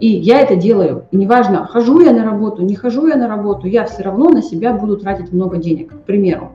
и 0.00 0.08
я 0.08 0.40
это 0.40 0.56
делаю. 0.56 1.06
И 1.10 1.16
неважно, 1.16 1.66
хожу 1.66 2.00
я 2.00 2.12
на 2.12 2.24
работу, 2.24 2.62
не 2.62 2.74
хожу 2.74 3.06
я 3.06 3.16
на 3.16 3.28
работу, 3.28 3.66
я 3.66 3.84
все 3.84 4.02
равно 4.02 4.28
на 4.30 4.42
себя 4.42 4.72
буду 4.72 4.96
тратить 4.96 5.32
много 5.32 5.58
денег, 5.58 5.92
к 5.92 6.04
примеру. 6.04 6.52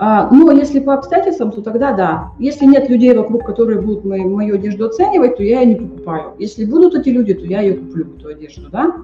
А, 0.00 0.28
но 0.30 0.52
если 0.52 0.78
по 0.78 0.94
обстоятельствам, 0.94 1.50
то 1.50 1.60
тогда 1.60 1.92
да. 1.92 2.30
Если 2.38 2.66
нет 2.66 2.88
людей 2.88 3.14
вокруг, 3.14 3.44
которые 3.44 3.80
будут 3.80 4.04
мою, 4.04 4.54
одежду 4.54 4.86
оценивать, 4.86 5.36
то 5.36 5.42
я 5.42 5.60
ее 5.60 5.74
не 5.74 5.74
покупаю. 5.74 6.34
Если 6.38 6.64
будут 6.64 6.94
эти 6.94 7.08
люди, 7.08 7.34
то 7.34 7.44
я 7.44 7.62
ее 7.62 7.74
куплю, 7.74 8.06
эту 8.16 8.28
одежду, 8.28 8.68
да. 8.70 8.94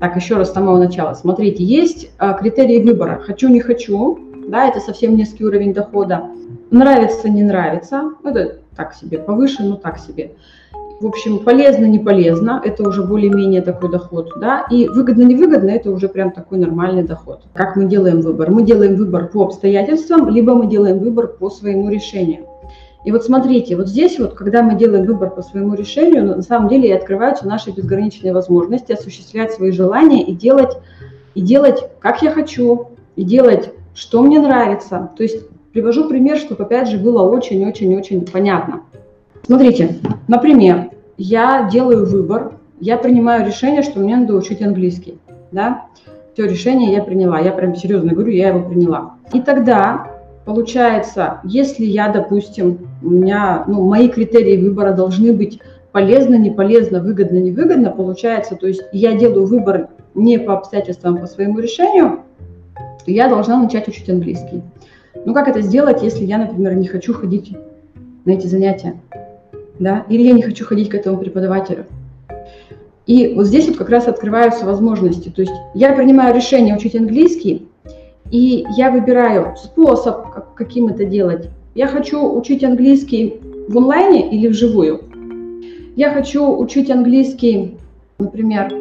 Так, 0.00 0.16
еще 0.16 0.36
раз 0.36 0.50
с 0.50 0.52
самого 0.52 0.78
начала. 0.78 1.14
Смотрите, 1.14 1.62
есть 1.62 2.10
а, 2.18 2.34
критерии 2.34 2.82
выбора. 2.82 3.20
Хочу, 3.24 3.48
не 3.48 3.60
хочу, 3.60 4.18
да, 4.48 4.68
это 4.68 4.80
совсем 4.80 5.16
низкий 5.16 5.44
уровень 5.44 5.72
дохода. 5.72 6.30
Нравится, 6.70 7.28
не 7.28 7.42
нравится, 7.42 8.12
это 8.22 8.58
так 8.76 8.94
себе, 8.94 9.18
повыше, 9.18 9.62
но 9.62 9.76
так 9.76 9.98
себе 9.98 10.32
в 11.00 11.06
общем, 11.06 11.38
полезно, 11.38 11.86
не 11.86 11.98
полезно, 11.98 12.60
это 12.62 12.86
уже 12.86 13.02
более-менее 13.02 13.62
такой 13.62 13.90
доход, 13.90 14.32
да, 14.36 14.66
и 14.70 14.86
выгодно-невыгодно, 14.86 15.70
это 15.70 15.90
уже 15.90 16.08
прям 16.08 16.30
такой 16.30 16.58
нормальный 16.58 17.02
доход. 17.02 17.40
Как 17.54 17.74
мы 17.74 17.86
делаем 17.86 18.20
выбор? 18.20 18.50
Мы 18.50 18.64
делаем 18.64 18.96
выбор 18.96 19.28
по 19.28 19.44
обстоятельствам, 19.44 20.28
либо 20.28 20.54
мы 20.54 20.66
делаем 20.66 20.98
выбор 20.98 21.28
по 21.28 21.48
своему 21.48 21.88
решению. 21.88 22.46
И 23.06 23.12
вот 23.12 23.24
смотрите, 23.24 23.76
вот 23.76 23.88
здесь 23.88 24.18
вот, 24.18 24.34
когда 24.34 24.62
мы 24.62 24.74
делаем 24.74 25.06
выбор 25.06 25.30
по 25.30 25.40
своему 25.40 25.74
решению, 25.74 26.36
на 26.36 26.42
самом 26.42 26.68
деле 26.68 26.90
и 26.90 26.92
открываются 26.92 27.48
наши 27.48 27.70
безграничные 27.70 28.34
возможности 28.34 28.92
осуществлять 28.92 29.54
свои 29.54 29.70
желания 29.70 30.22
и 30.22 30.34
делать, 30.34 30.76
и 31.34 31.40
делать, 31.40 31.88
как 32.00 32.20
я 32.20 32.30
хочу, 32.30 32.88
и 33.16 33.24
делать, 33.24 33.72
что 33.94 34.20
мне 34.20 34.38
нравится. 34.38 35.10
То 35.16 35.22
есть 35.22 35.48
привожу 35.72 36.10
пример, 36.10 36.36
чтобы 36.36 36.64
опять 36.64 36.88
же 36.88 36.98
было 36.98 37.22
очень-очень-очень 37.22 38.26
понятно. 38.26 38.82
Смотрите, 39.44 39.98
например, 40.28 40.90
я 41.16 41.68
делаю 41.70 42.06
выбор, 42.06 42.52
я 42.80 42.96
принимаю 42.96 43.46
решение, 43.46 43.82
что 43.82 44.00
мне 44.00 44.16
надо 44.16 44.34
учить 44.34 44.62
английский, 44.62 45.18
да, 45.52 45.86
все 46.34 46.46
решение 46.46 46.92
я 46.92 47.02
приняла, 47.02 47.40
я 47.40 47.52
прям 47.52 47.74
серьезно 47.74 48.12
говорю, 48.12 48.32
я 48.32 48.48
его 48.48 48.68
приняла. 48.68 49.14
И 49.32 49.40
тогда 49.40 50.06
получается, 50.44 51.40
если 51.44 51.84
я, 51.84 52.08
допустим, 52.08 52.78
у 53.02 53.10
меня, 53.10 53.64
ну, 53.66 53.84
мои 53.84 54.08
критерии 54.08 54.56
выбора 54.56 54.92
должны 54.92 55.32
быть 55.32 55.60
полезно, 55.92 56.36
не 56.36 56.50
полезно, 56.50 57.00
выгодно, 57.00 57.38
не 57.38 57.50
выгодно, 57.50 57.90
получается, 57.90 58.56
то 58.56 58.66
есть 58.66 58.82
я 58.92 59.14
делаю 59.14 59.46
выбор 59.46 59.88
не 60.14 60.38
по 60.38 60.54
обстоятельствам, 60.54 61.16
а 61.16 61.20
по 61.20 61.26
своему 61.26 61.58
решению, 61.58 62.20
то 63.04 63.10
я 63.10 63.28
должна 63.28 63.60
начать 63.60 63.88
учить 63.88 64.08
английский. 64.08 64.62
Ну, 65.24 65.34
как 65.34 65.48
это 65.48 65.60
сделать, 65.60 66.02
если 66.02 66.24
я, 66.24 66.38
например, 66.38 66.74
не 66.74 66.86
хочу 66.86 67.12
ходить 67.12 67.56
на 68.24 68.30
эти 68.30 68.46
занятия? 68.46 69.00
Да, 69.80 70.04
или 70.08 70.22
я 70.22 70.32
не 70.32 70.42
хочу 70.42 70.64
ходить 70.64 70.90
к 70.90 70.94
этому 70.94 71.18
преподавателю. 71.18 71.86
И 73.06 73.34
вот 73.34 73.46
здесь 73.46 73.66
вот 73.66 73.76
как 73.76 73.88
раз 73.88 74.06
открываются 74.06 74.64
возможности. 74.64 75.30
То 75.30 75.40
есть 75.40 75.54
я 75.74 75.92
принимаю 75.94 76.36
решение 76.36 76.76
учить 76.76 76.94
английский, 76.94 77.66
и 78.30 78.64
я 78.76 78.92
выбираю 78.92 79.56
способ, 79.56 80.30
как, 80.30 80.54
каким 80.54 80.86
это 80.88 81.04
делать. 81.04 81.48
Я 81.74 81.88
хочу 81.88 82.22
учить 82.22 82.62
английский 82.62 83.40
в 83.68 83.76
онлайне 83.76 84.30
или 84.30 84.46
вживую. 84.46 85.00
Я 85.96 86.10
хочу 86.12 86.56
учить 86.56 86.90
английский, 86.90 87.78
например, 88.18 88.72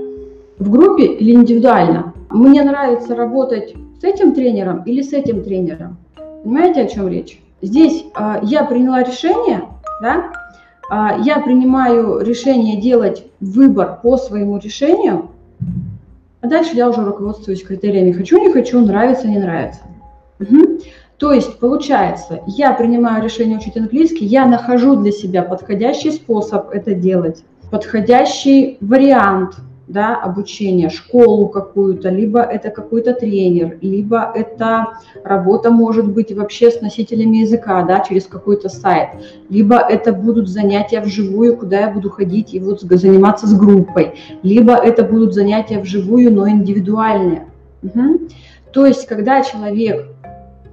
в 0.60 0.70
группе 0.70 1.06
или 1.06 1.32
индивидуально. 1.32 2.14
Мне 2.30 2.62
нравится 2.62 3.16
работать 3.16 3.74
с 4.00 4.04
этим 4.04 4.34
тренером 4.34 4.84
или 4.84 5.02
с 5.02 5.14
этим 5.14 5.44
тренером. 5.44 5.98
Понимаете, 6.44 6.82
о 6.82 6.88
чем 6.88 7.08
речь? 7.08 7.42
Здесь 7.62 8.06
э, 8.16 8.40
я 8.44 8.64
приняла 8.64 9.04
решение, 9.04 9.64
да, 10.02 10.32
я 10.90 11.40
принимаю 11.40 12.22
решение 12.22 12.80
делать 12.80 13.26
выбор 13.40 14.00
по 14.02 14.18
своему 14.18 14.58
решению, 14.58 15.30
а 16.42 16.48
дальше 16.48 16.76
я 16.76 16.90
уже 16.90 17.04
руководствуюсь 17.04 17.64
критериями 17.64 18.12
«хочу, 18.12 18.38
не 18.40 18.52
хочу», 18.52 18.80
«нравится, 18.80 19.28
не 19.28 19.40
нравится». 19.40 19.82
Угу. 20.40 20.80
То 21.18 21.34
есть, 21.34 21.60
получается, 21.60 22.42
я 22.48 22.72
принимаю 22.74 23.24
решение 23.24 23.58
учить 23.58 23.76
английский, 23.76 24.26
я 24.26 24.46
нахожу 24.46 24.96
для 24.96 25.12
себя 25.12 25.44
подходящий 25.44 26.12
способ 26.12 26.70
это 26.72 26.94
делать, 26.94 27.44
подходящий 27.70 28.78
вариант– 28.82 29.56
да, 29.90 30.16
обучение, 30.16 30.90
школу 30.90 31.50
какую-то, 31.50 32.10
либо 32.10 32.42
это 32.42 32.70
какой-то 32.70 33.14
тренер, 33.14 33.80
либо 33.82 34.32
это 34.36 35.00
работа 35.24 35.72
может 35.72 36.08
быть 36.08 36.32
вообще 36.32 36.70
с 36.70 36.80
носителями 36.80 37.38
языка, 37.38 37.82
да, 37.84 38.00
через 38.08 38.26
какой-то 38.28 38.70
сайт, 38.70 39.10
либо 39.50 39.78
это 39.78 40.14
будут 40.14 40.48
занятия 40.48 41.02
вживую, 41.02 41.58
куда 41.58 41.82
я 41.82 41.90
буду 41.90 42.12
ходить 42.12 42.54
и 42.54 42.60
вот 42.60 42.82
заниматься 42.82 43.48
с 43.48 43.58
группой, 43.58 44.14
либо 44.44 44.76
это 44.76 45.04
будут 45.04 45.34
занятия 45.34 45.80
вживую, 45.80 46.32
но 46.32 46.48
индивидуальные. 46.48 47.48
Угу. 47.82 48.20
То 48.72 48.86
есть, 48.86 49.08
когда 49.08 49.42
человек 49.42 50.06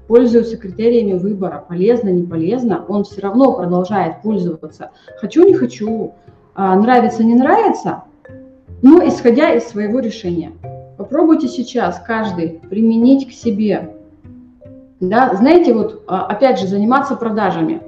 пользуется 0.08 0.58
критериями 0.58 1.18
выбора, 1.18 1.64
полезно, 1.66 2.10
не 2.10 2.22
полезно, 2.22 2.84
он 2.86 3.04
все 3.04 3.22
равно 3.22 3.54
продолжает 3.54 4.20
пользоваться. 4.20 4.90
Хочу, 5.18 5.44
не 5.46 5.54
хочу, 5.54 6.12
а, 6.54 6.76
нравится, 6.76 7.24
не 7.24 7.34
нравится– 7.34 8.02
но 8.82 9.06
исходя 9.06 9.52
из 9.54 9.64
своего 9.64 10.00
решения. 10.00 10.52
Попробуйте 10.96 11.48
сейчас 11.48 12.02
каждый 12.06 12.60
применить 12.70 13.28
к 13.28 13.32
себе. 13.32 13.90
Да, 15.00 15.34
знаете, 15.34 15.74
вот 15.74 16.04
а, 16.06 16.24
опять 16.26 16.58
же, 16.58 16.66
заниматься 16.66 17.16
продажами. 17.16 17.82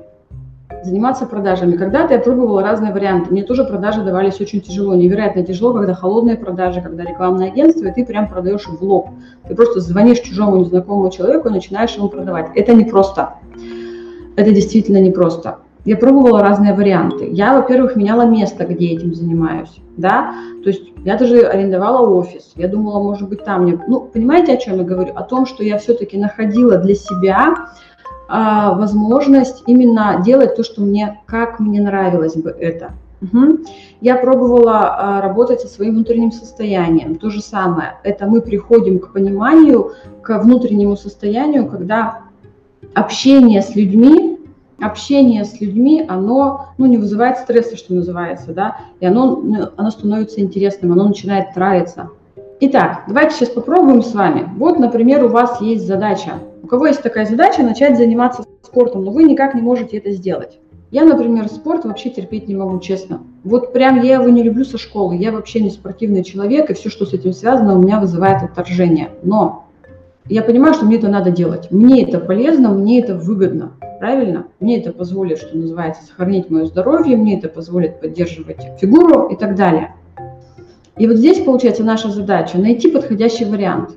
Заниматься 0.85 1.27
продажами. 1.27 1.77
Когда-то 1.77 2.15
я 2.15 2.21
пробовала 2.21 2.63
разные 2.63 2.93
варианты. 2.93 3.31
Мне 3.33 3.43
тоже 3.43 3.65
продажи 3.65 4.03
давались 4.03 4.41
очень 4.41 4.61
тяжело. 4.61 4.95
Невероятно 4.95 5.43
тяжело, 5.43 5.73
когда 5.73 5.95
холодные 5.95 6.37
продажи, 6.37 6.83
когда 6.83 7.05
рекламное 7.05 7.49
агентство, 7.49 7.87
и 7.87 7.93
ты 7.93 8.05
прям 8.05 8.29
продаешь 8.29 8.67
в 8.67 8.83
лоб. 8.83 9.09
Ты 9.49 9.55
просто 9.55 9.81
звонишь 9.81 10.21
чужому 10.21 10.59
незнакомому 10.59 11.11
человеку 11.11 11.49
и 11.49 11.53
начинаешь 11.53 11.97
ему 11.97 12.09
продавать. 12.09 12.51
Это 12.55 12.75
непросто. 12.75 13.35
Это 14.37 14.53
действительно 14.53 14.99
непросто. 14.99 15.59
Я 15.85 15.97
пробовала 15.97 16.43
разные 16.43 16.75
варианты. 16.75 17.29
Я, 17.31 17.55
во-первых, 17.55 17.97
меняла 17.97 18.23
место, 18.23 18.65
где 18.67 18.89
этим 18.89 19.15
занимаюсь, 19.15 19.81
да, 19.97 20.35
то 20.63 20.71
есть 20.71 20.83
я 21.05 21.17
даже 21.17 21.41
арендовала 21.41 22.07
офис. 22.09 22.53
Я 22.57 22.69
думала, 22.69 23.03
может 23.03 23.29
быть, 23.29 23.45
там 23.45 23.63
мне... 23.63 23.81
Ну, 23.87 24.01
понимаете, 24.01 24.55
о 24.55 24.57
чем 24.57 24.79
я 24.79 24.85
говорю? 24.85 25.13
О 25.15 25.23
том, 25.23 25.47
что 25.47 25.63
я 25.63 25.79
все-таки 25.79 26.19
находила 26.19 26.77
для 26.77 26.95
себя 26.95 27.71
а, 28.29 28.75
возможность 28.75 29.63
именно 29.67 30.21
делать 30.25 30.57
то, 30.57 30.63
что 30.63 30.83
мне, 30.83 31.21
как 31.27 31.61
мне 31.61 31.81
нравилось 31.81 32.37
бы 32.37 32.51
это. 32.51 32.93
Угу. 33.23 33.61
Я 34.01 34.17
пробовала 34.17 34.97
а, 34.97 35.21
работать 35.23 35.61
со 35.61 35.69
своим 35.69 35.95
внутренним 35.95 36.33
состоянием. 36.33 37.15
То 37.17 37.31
же 37.31 37.41
самое. 37.41 37.95
Это 38.03 38.27
мы 38.27 38.41
приходим 38.43 38.99
к 38.99 39.13
пониманию, 39.13 39.93
к 40.23 40.39
внутреннему 40.39 40.97
состоянию, 40.97 41.67
когда 41.69 42.21
общение 42.95 43.63
с 43.63 43.75
людьми 43.75 44.38
общение 44.81 45.45
с 45.45 45.61
людьми, 45.61 46.05
оно 46.09 46.67
ну, 46.79 46.87
не 46.87 46.99
вызывает 46.99 47.39
стресса, 47.39 47.77
что 47.77 47.95
называется, 47.95 48.53
да, 48.53 48.77
и 49.01 49.07
оно, 49.07 49.43
оно 49.77 49.91
становится 49.91 50.41
интересным, 50.41 50.93
оно 50.93 51.09
начинает 51.09 51.55
нравиться. 51.57 52.11
Итак, 52.61 53.05
давайте 53.07 53.37
сейчас 53.37 53.51
попробуем 53.51 54.03
с 54.03 54.15
вами. 54.15 54.49
Вот, 54.57 54.79
например, 54.79 55.25
у 55.25 55.29
вас 55.29 55.61
есть 55.61 55.87
задача. 55.87 56.35
У 56.63 56.67
кого 56.67 56.87
есть 56.87 57.03
такая 57.03 57.25
задача 57.25 57.63
начать 57.63 57.97
заниматься 57.97 58.45
спортом, 58.63 59.05
но 59.05 59.13
вы 59.13 59.25
никак 59.25 59.55
не 59.55 59.63
можете 59.63 59.97
это 59.97 60.11
сделать. 60.11 60.59
Я, 60.91 61.05
например, 61.05 61.49
спорт 61.49 61.85
вообще 61.85 62.11
терпеть 62.11 62.49
не 62.49 62.55
могу, 62.55 62.81
честно. 62.81 63.21
Вот 63.45 63.73
прям 63.73 64.03
я 64.03 64.15
его 64.15 64.29
не 64.29 64.43
люблю 64.43 64.65
со 64.65 64.79
школы. 64.79 65.17
Я 65.17 65.33
вообще 65.33 65.61
не 65.61 65.71
спортивный 65.71 66.25
человек, 66.25 66.71
и 66.71 66.75
все, 66.75 66.89
что 66.89 67.05
с 67.05 67.13
этим 67.13 67.33
связано, 67.33 67.77
у 67.77 67.83
меня 67.83 68.01
вызывает 68.01 68.43
отторжение. 68.43 69.11
Но 69.23 69.67
я 70.29 70.43
понимаю, 70.43 70.75
что 70.75 70.87
мне 70.87 70.97
это 70.97 71.09
надо 71.09 71.31
делать. 71.31 71.71
Мне 71.71 72.03
это 72.03 72.19
полезно, 72.19 72.71
мне 72.71 73.01
это 73.01 73.15
выгодно. 73.15 73.73
Правильно? 73.99 74.47
Мне 74.61 74.81
это 74.81 74.93
позволит, 74.93 75.39
что 75.39 75.57
называется, 75.57 76.05
сохранить 76.05 76.51
мое 76.51 76.67
здоровье, 76.67 77.17
мне 77.17 77.37
это 77.37 77.49
позволит 77.49 78.01
поддерживать 78.01 78.59
фигуру 78.81 79.29
и 79.29 79.37
так 79.37 79.57
далее. 79.57 79.95
И 80.97 81.07
вот 81.07 81.17
здесь 81.17 81.41
получается 81.41 81.85
наша 81.85 82.11
задача 82.11 82.59
найти 82.59 82.91
подходящий 82.91 83.45
вариант. 83.45 83.91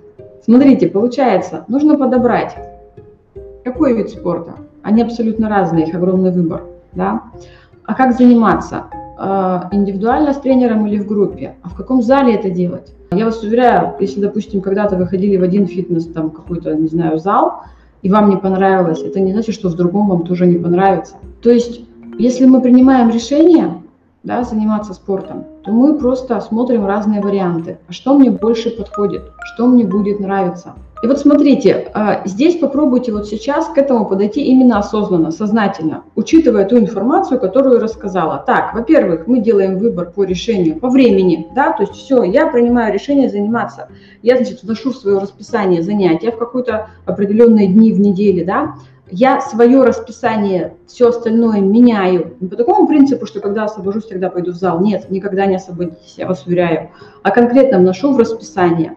Смотрите, 0.44 0.88
получается, 0.88 1.66
нужно 1.68 1.98
подобрать, 1.98 2.56
какой 3.64 3.96
вид 3.96 4.10
спорта. 4.10 4.54
Они 4.82 5.04
абсолютно 5.04 5.50
разные, 5.50 5.88
их 5.88 5.94
огромный 5.94 6.32
выбор. 6.32 6.64
Да? 6.94 7.22
А 7.86 7.94
как 7.94 8.14
заниматься? 8.18 8.86
А, 9.18 9.70
индивидуально 9.72 10.34
с 10.34 10.38
тренером 10.38 10.88
или 10.88 10.98
в 10.98 11.06
группе? 11.06 11.56
А 11.62 11.70
в 11.70 11.76
каком 11.76 12.02
зале 12.02 12.34
это 12.34 12.50
делать? 12.50 12.92
Я 13.12 13.26
вас 13.26 13.44
уверяю, 13.44 13.94
если, 14.00 14.20
допустим, 14.20 14.62
когда-то 14.62 14.96
вы 14.96 15.06
ходили 15.06 15.38
в 15.38 15.44
один 15.44 15.68
фитнес, 15.68 16.08
там 16.08 16.32
какой-то, 16.32 16.74
не 16.76 16.88
знаю, 16.88 17.20
зал, 17.20 17.64
и 18.02 18.10
вам 18.10 18.30
не 18.30 18.38
понравилось, 18.38 19.02
это 19.02 19.20
не 19.20 19.34
значит, 19.34 19.56
что 19.56 19.70
в 19.70 19.76
другом 19.76 20.10
вам 20.10 20.26
тоже 20.26 20.48
не 20.48 20.58
понравится. 20.58 21.16
То 21.42 21.50
есть 21.52 21.82
если 22.18 22.46
мы 22.46 22.62
принимаем 22.62 23.10
решение 23.10 23.81
да, 24.24 24.44
заниматься 24.44 24.94
спортом, 24.94 25.46
то 25.64 25.72
мы 25.72 25.98
просто 25.98 26.40
смотрим 26.42 26.86
разные 26.86 27.22
варианты. 27.22 27.80
А 27.88 27.92
что 27.92 28.18
мне 28.18 28.30
больше 28.30 28.70
подходит? 28.70 29.24
Что 29.54 29.66
мне 29.66 29.84
будет 29.84 30.20
нравиться? 30.20 30.76
И 31.04 31.08
вот 31.08 31.18
смотрите, 31.18 31.90
а, 31.96 32.22
здесь 32.26 32.58
попробуйте 32.58 33.12
вот 33.12 33.28
сейчас 33.28 33.68
к 33.70 33.78
этому 33.80 34.06
подойти 34.06 34.44
именно 34.44 34.78
осознанно, 34.78 35.32
сознательно, 35.32 36.04
учитывая 36.16 36.66
ту 36.66 36.78
информацию, 36.78 37.40
которую 37.40 37.80
рассказала. 37.80 38.44
Так, 38.46 38.76
во-первых, 38.76 39.26
мы 39.26 39.40
делаем 39.40 39.80
выбор 39.80 40.12
по 40.12 40.24
решению, 40.24 40.80
по 40.80 40.90
времени, 40.90 41.48
да, 41.56 41.74
то 41.74 41.82
есть 41.84 41.96
все, 41.96 42.22
я 42.22 42.46
принимаю 42.46 42.94
решение 42.94 43.30
заниматься, 43.30 43.90
я, 44.22 44.38
значит, 44.38 44.62
вношу 44.62 44.92
в 44.92 44.98
свое 44.98 45.18
расписание 45.18 45.82
занятия 45.82 46.32
в 46.32 46.38
какой-то 46.38 46.90
определенные 47.06 47.66
дни 47.66 47.92
в 47.92 48.00
неделе, 48.00 48.46
да, 48.46 48.76
я 49.12 49.42
свое 49.42 49.84
расписание, 49.84 50.74
все 50.88 51.10
остальное 51.10 51.60
меняю. 51.60 52.36
Не 52.40 52.48
по 52.48 52.56
такому 52.56 52.88
принципу, 52.88 53.26
что 53.26 53.40
когда 53.40 53.66
освобожусь, 53.66 54.08
тогда 54.08 54.30
пойду 54.30 54.52
в 54.52 54.56
зал. 54.56 54.80
Нет, 54.80 55.10
никогда 55.10 55.46
не 55.46 55.56
освободитесь, 55.56 56.16
я 56.18 56.28
вас 56.28 56.46
уверяю. 56.46 56.90
А 57.22 57.32
конкретно 57.32 57.80
вношу 57.80 58.14
в 58.14 58.18
расписание. 58.18 58.96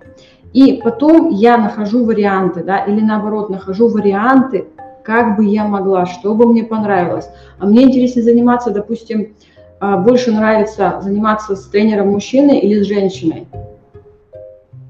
И 0.53 0.81
потом 0.83 1.31
я 1.31 1.59
нахожу 1.59 2.05
варианты, 2.05 2.63
да, 2.63 2.79
или 2.79 3.01
наоборот, 3.01 3.51
нахожу 3.51 3.89
варианты, 3.89 4.67
как 5.03 5.37
бы 5.37 5.45
я 5.45 5.65
могла, 5.67 6.07
что 6.07 6.35
бы 6.35 6.47
мне 6.47 6.63
понравилось. 6.63 7.29
А 7.59 7.67
мне 7.67 7.83
интереснее 7.83 8.25
заниматься, 8.25 8.71
допустим, 8.71 9.35
а, 9.81 9.97
больше 9.97 10.31
нравится 10.31 11.01
заниматься 11.03 11.57
с 11.57 11.67
тренером 11.67 12.13
мужчиной 12.13 12.61
или 12.61 12.83
с 12.83 12.87
женщиной. 12.87 13.49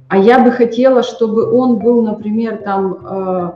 А 0.09 0.19
я 0.19 0.39
бы 0.39 0.53
хотела, 0.53 1.03
чтобы 1.03 1.51
он 1.51 1.79
был, 1.79 2.03
например, 2.03 2.59
там, 2.59 2.99
а, 3.03 3.55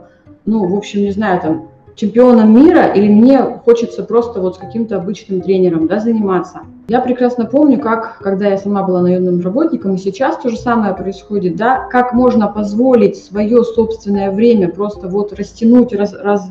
ну, 0.49 0.67
в 0.67 0.75
общем, 0.75 1.01
не 1.01 1.11
знаю, 1.11 1.39
там, 1.41 1.67
чемпионом 1.95 2.55
мира, 2.55 2.85
или 2.93 3.09
мне 3.09 3.39
хочется 3.65 4.03
просто 4.03 4.39
вот 4.39 4.55
с 4.55 4.57
каким-то 4.57 4.95
обычным 4.95 5.41
тренером 5.41 5.87
да, 5.87 5.99
заниматься. 5.99 6.61
Я 6.87 7.01
прекрасно 7.01 7.45
помню, 7.45 7.79
как, 7.79 8.19
когда 8.19 8.47
я 8.47 8.57
сама 8.57 8.83
была 8.83 9.01
наемным 9.01 9.41
работником, 9.41 9.93
и 9.93 9.97
сейчас 9.97 10.37
то 10.37 10.49
же 10.49 10.57
самое 10.57 10.95
происходит, 10.95 11.55
да, 11.55 11.87
как 11.91 12.13
можно 12.13 12.47
позволить 12.47 13.17
свое 13.17 13.63
собственное 13.63 14.31
время 14.31 14.69
просто 14.69 15.07
вот 15.07 15.33
растянуть, 15.33 15.93
раз, 15.93 16.13
раз, 16.13 16.49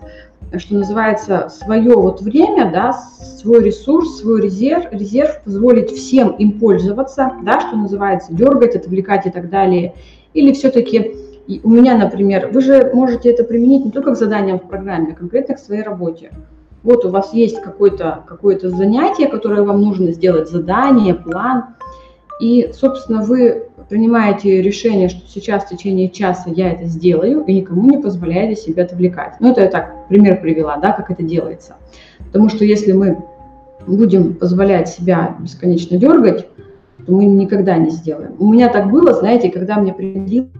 что 0.59 0.75
называется, 0.75 1.49
свое 1.51 1.95
вот 1.97 2.21
время, 2.21 2.71
да, 2.71 2.93
свой 2.93 3.65
ресурс, 3.65 4.21
свой 4.21 4.43
резерв, 4.43 4.93
резерв, 4.93 5.43
позволить 5.45 5.91
всем 5.91 6.31
им 6.33 6.61
пользоваться, 6.61 7.33
да, 7.43 7.61
что 7.61 7.77
называется, 7.77 8.35
дергать, 8.35 8.77
отвлекать 8.77 9.27
и 9.27 9.31
так 9.31 9.49
далее, 9.49 9.95
или 10.35 10.53
все-таки 10.53 11.17
и 11.49 11.63
у 11.65 11.71
меня, 11.71 11.97
например, 11.97 12.51
вы 12.53 12.61
же 12.61 12.91
можете 12.93 13.31
это 13.31 13.43
применить 13.43 13.87
не 13.87 13.91
только 13.91 14.13
к 14.13 14.19
заданиям 14.19 14.59
в 14.59 14.69
программе, 14.69 15.13
а 15.13 15.17
конкретно 15.17 15.55
к 15.55 15.59
своей 15.59 15.83
работе. 15.83 16.31
Вот 16.83 17.07
у 17.07 17.09
вас 17.09 17.33
есть 17.33 17.63
какое-то 17.63 18.23
какое 18.27 18.59
занятие, 18.59 19.29
которое 19.29 19.63
вам 19.63 19.81
нужно 19.81 20.13
сделать, 20.13 20.51
задание, 20.51 21.15
план, 21.15 21.65
и, 22.39 22.71
собственно, 22.75 23.23
вы 23.23 23.65
принимаете 23.89 24.61
решение, 24.61 25.09
что 25.09 25.27
сейчас 25.27 25.65
в 25.65 25.71
течение 25.71 26.11
часа 26.11 26.51
я 26.51 26.71
это 26.71 26.85
сделаю, 26.85 27.43
и 27.45 27.55
никому 27.55 27.89
не 27.89 27.97
позволяете 27.97 28.61
себя 28.61 28.85
отвлекать. 28.85 29.37
Ну, 29.41 29.51
это 29.51 29.63
я 29.63 29.69
так 29.69 30.07
пример 30.09 30.43
привела, 30.43 30.77
да, 30.77 30.93
как 30.93 31.11
это 31.11 31.23
делается. 31.23 31.77
Потому 32.19 32.51
что 32.51 32.67
если 32.67 32.93
мы 32.93 33.25
будем 33.87 34.35
позволять 34.35 34.89
себя 34.89 35.35
бесконечно 35.41 35.97
дергать, 35.97 36.47
то 37.07 37.13
мы 37.13 37.25
никогда 37.25 37.79
не 37.79 37.89
сделаем. 37.89 38.35
У 38.39 38.53
меня 38.53 38.69
так 38.69 38.91
было, 38.91 39.15
знаете, 39.15 39.51
когда 39.51 39.81
мне 39.81 39.95
приходилось 39.95 40.51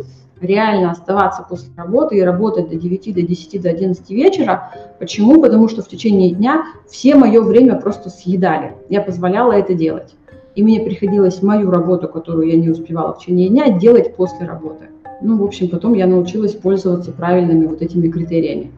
реально 0.41 0.91
оставаться 0.91 1.45
после 1.49 1.71
работы 1.77 2.17
и 2.17 2.23
работать 2.23 2.69
до 2.69 2.77
9, 2.77 3.15
до 3.15 3.23
10, 3.23 3.63
до 3.63 3.71
11 3.71 4.11
вечера. 4.11 4.73
Почему? 4.99 5.41
Потому 5.41 5.69
что 5.69 5.83
в 5.83 5.89
течение 5.89 6.31
дня 6.31 6.65
все 6.89 7.15
мое 7.15 7.41
время 7.43 7.77
просто 7.77 8.11
съедали. 8.11 8.75
Я 8.89 9.01
позволяла 9.01 9.53
это 9.53 9.75
делать. 9.75 10.15
И 10.55 10.63
мне 10.63 10.81
приходилось 10.81 11.43
мою 11.43 11.71
работу, 11.71 12.09
которую 12.09 12.49
я 12.49 12.57
не 12.57 12.69
успевала 12.69 13.15
в 13.15 13.21
течение 13.21 13.49
дня, 13.49 13.71
делать 13.71 14.17
после 14.17 14.47
работы. 14.47 14.87
Ну, 15.21 15.37
в 15.39 15.45
общем, 15.45 15.69
потом 15.69 15.95
я 15.95 16.07
научилась 16.07 16.55
пользоваться 16.55 17.13
правильными 17.13 17.67
вот 17.67 17.83
этими 17.83 18.09
критериями. 18.09 18.73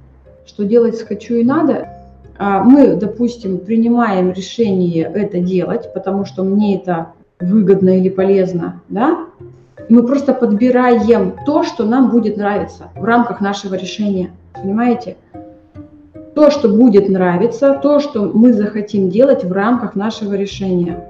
Что 0.46 0.64
делать 0.64 1.00
«хочу» 1.02 1.34
и 1.34 1.44
«надо»? 1.44 1.88
А, 2.38 2.64
мы, 2.64 2.96
допустим, 2.96 3.58
принимаем 3.58 4.32
решение 4.32 5.04
это 5.14 5.40
делать, 5.40 5.92
потому 5.92 6.24
что 6.24 6.42
мне 6.42 6.76
это 6.76 7.08
выгодно 7.38 7.98
или 7.98 8.08
полезно, 8.08 8.80
да, 8.88 9.26
мы 9.90 10.04
просто 10.04 10.32
подбираем 10.32 11.34
то, 11.44 11.64
что 11.64 11.84
нам 11.84 12.10
будет 12.10 12.36
нравиться 12.36 12.88
в 12.94 13.04
рамках 13.04 13.40
нашего 13.40 13.74
решения. 13.74 14.30
Понимаете? 14.54 15.16
То, 16.34 16.50
что 16.50 16.68
будет 16.68 17.08
нравиться, 17.08 17.78
то, 17.82 17.98
что 17.98 18.22
мы 18.22 18.52
захотим 18.52 19.10
делать 19.10 19.44
в 19.44 19.52
рамках 19.52 19.96
нашего 19.96 20.34
решения. 20.34 21.04